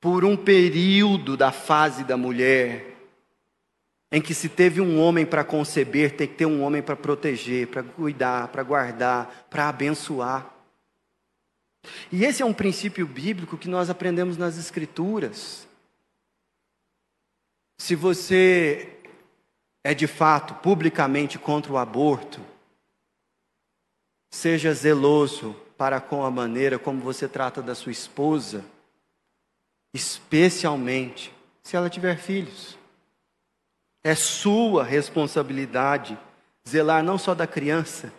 Por 0.00 0.24
um 0.24 0.36
período 0.36 1.36
da 1.36 1.52
fase 1.52 2.02
da 2.02 2.16
mulher, 2.16 2.92
em 4.10 4.20
que 4.20 4.34
se 4.34 4.48
teve 4.48 4.80
um 4.80 5.00
homem 5.00 5.24
para 5.24 5.44
conceber, 5.44 6.16
tem 6.16 6.26
que 6.26 6.34
ter 6.34 6.46
um 6.46 6.60
homem 6.64 6.82
para 6.82 6.96
proteger, 6.96 7.68
para 7.68 7.84
cuidar, 7.84 8.48
para 8.48 8.64
guardar, 8.64 9.46
para 9.48 9.68
abençoar. 9.68 10.52
E 12.10 12.24
esse 12.24 12.42
é 12.42 12.44
um 12.44 12.52
princípio 12.52 13.06
bíblico 13.06 13.56
que 13.56 13.68
nós 13.68 13.88
aprendemos 13.88 14.36
nas 14.36 14.58
Escrituras. 14.58 15.70
Se 17.82 17.96
você 17.96 18.96
é 19.82 19.92
de 19.92 20.06
fato 20.06 20.54
publicamente 20.54 21.36
contra 21.36 21.72
o 21.72 21.76
aborto, 21.76 22.40
seja 24.30 24.72
zeloso 24.72 25.52
para 25.76 26.00
com 26.00 26.24
a 26.24 26.30
maneira 26.30 26.78
como 26.78 27.00
você 27.00 27.26
trata 27.26 27.60
da 27.60 27.74
sua 27.74 27.90
esposa, 27.90 28.64
especialmente 29.92 31.34
se 31.60 31.74
ela 31.74 31.90
tiver 31.90 32.18
filhos. 32.18 32.78
É 34.04 34.14
sua 34.14 34.84
responsabilidade 34.84 36.16
zelar 36.66 37.02
não 37.02 37.18
só 37.18 37.34
da 37.34 37.48
criança, 37.48 38.12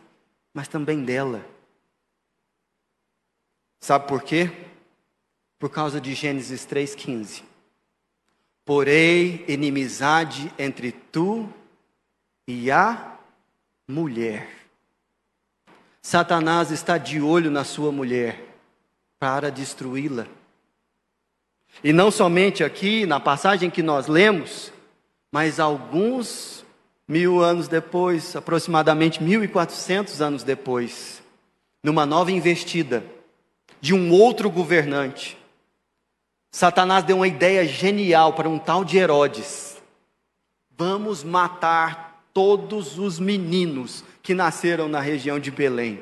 mas 0.53 0.67
também 0.67 1.05
dela. 1.05 1.41
Sabe 3.79 4.09
por 4.09 4.23
quê? 4.23 4.51
Por 5.57 5.69
causa 5.69 6.01
de 6.01 6.13
Gênesis 6.13 6.67
3,15. 6.67 7.52
Porém, 8.65 9.43
inimizade 9.47 10.51
entre 10.57 10.91
tu 10.91 11.51
e 12.47 12.71
a 12.71 13.17
mulher. 13.87 14.47
Satanás 16.01 16.71
está 16.71 16.97
de 16.97 17.21
olho 17.21 17.51
na 17.51 17.63
sua 17.63 17.91
mulher 17.91 18.57
para 19.19 19.49
destruí-la. 19.49 20.27
E 21.83 21.91
não 21.91 22.11
somente 22.11 22.63
aqui, 22.63 23.05
na 23.05 23.19
passagem 23.19 23.69
que 23.69 23.81
nós 23.81 24.07
lemos, 24.07 24.71
mas 25.31 25.59
alguns 25.59 26.63
mil 27.07 27.41
anos 27.41 27.67
depois, 27.67 28.35
aproximadamente 28.35 29.19
1.400 29.19 30.21
anos 30.21 30.43
depois, 30.43 31.21
numa 31.81 32.05
nova 32.05 32.31
investida 32.31 33.03
de 33.81 33.93
um 33.93 34.11
outro 34.11 34.49
governante, 34.49 35.37
Satanás 36.53 37.03
deu 37.03 37.15
uma 37.15 37.27
ideia 37.27 37.65
genial 37.65 38.33
para 38.33 38.47
um 38.47 38.59
tal 38.59 38.85
de 38.85 38.95
Herodes: 38.95 39.81
vamos 40.77 41.23
matar 41.23 42.23
todos 42.31 42.99
os 42.99 43.17
meninos 43.17 44.03
que 44.21 44.35
nasceram 44.35 44.87
na 44.87 44.99
região 45.01 45.39
de 45.39 45.49
Belém. 45.49 45.99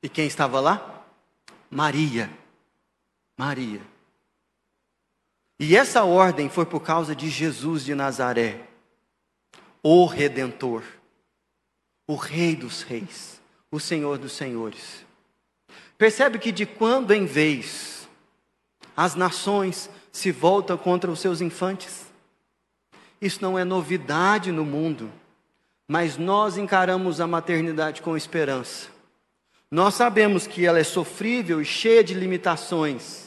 E 0.00 0.08
quem 0.08 0.24
estava 0.24 0.60
lá? 0.60 1.04
Maria. 1.68 2.30
Maria. 3.36 3.82
E 5.58 5.76
essa 5.76 6.04
ordem 6.04 6.48
foi 6.48 6.64
por 6.64 6.80
causa 6.80 7.16
de 7.16 7.28
Jesus 7.28 7.84
de 7.84 7.92
Nazaré, 7.92 8.68
o 9.82 10.06
Redentor, 10.06 10.84
o 12.06 12.14
Rei 12.14 12.54
dos 12.54 12.82
Reis, 12.82 13.40
o 13.68 13.80
Senhor 13.80 14.16
dos 14.16 14.32
Senhores. 14.32 15.04
Percebe 15.98 16.38
que 16.38 16.52
de 16.52 16.66
quando 16.66 17.12
em 17.12 17.26
vez 17.26 18.01
as 18.96 19.14
nações 19.14 19.88
se 20.10 20.30
voltam 20.30 20.76
contra 20.76 21.10
os 21.10 21.20
seus 21.20 21.40
infantes? 21.40 22.06
Isso 23.20 23.38
não 23.42 23.58
é 23.58 23.64
novidade 23.64 24.50
no 24.50 24.64
mundo, 24.64 25.10
mas 25.88 26.16
nós 26.16 26.56
encaramos 26.56 27.20
a 27.20 27.26
maternidade 27.26 28.02
com 28.02 28.16
esperança. 28.16 28.88
Nós 29.70 29.94
sabemos 29.94 30.46
que 30.46 30.66
ela 30.66 30.78
é 30.78 30.84
sofrível 30.84 31.60
e 31.60 31.64
cheia 31.64 32.04
de 32.04 32.14
limitações 32.14 33.22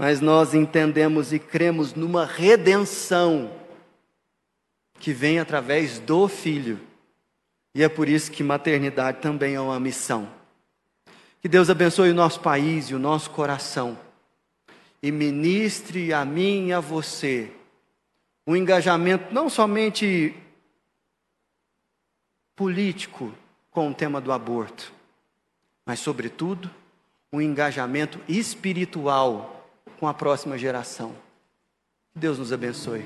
mas 0.00 0.18
nós 0.18 0.54
entendemos 0.54 1.30
e 1.30 1.38
cremos 1.38 1.92
numa 1.92 2.24
redenção 2.24 3.52
que 4.98 5.12
vem 5.12 5.38
através 5.38 5.98
do 5.98 6.26
Filho. 6.26 6.80
E 7.74 7.82
é 7.82 7.88
por 7.88 8.08
isso 8.08 8.32
que 8.32 8.42
maternidade 8.42 9.18
também 9.20 9.56
é 9.56 9.60
uma 9.60 9.78
missão. 9.78 10.26
Que 11.42 11.50
Deus 11.50 11.68
abençoe 11.68 12.12
o 12.12 12.14
nosso 12.14 12.40
país 12.40 12.86
e 12.86 12.94
o 12.94 12.98
nosso 12.98 13.28
coração. 13.28 13.98
E 15.02 15.10
ministre 15.10 16.12
a 16.12 16.24
mim 16.24 16.68
e 16.68 16.72
a 16.72 16.80
você 16.80 17.52
um 18.46 18.56
engajamento 18.56 19.32
não 19.32 19.48
somente 19.48 20.34
político 22.56 23.32
com 23.70 23.88
o 23.88 23.94
tema 23.94 24.20
do 24.20 24.32
aborto, 24.32 24.92
mas, 25.86 26.00
sobretudo, 26.00 26.70
um 27.32 27.40
engajamento 27.40 28.20
espiritual 28.28 29.70
com 29.98 30.08
a 30.08 30.14
próxima 30.14 30.58
geração. 30.58 31.14
Deus 32.14 32.38
nos 32.38 32.52
abençoe. 32.52 33.04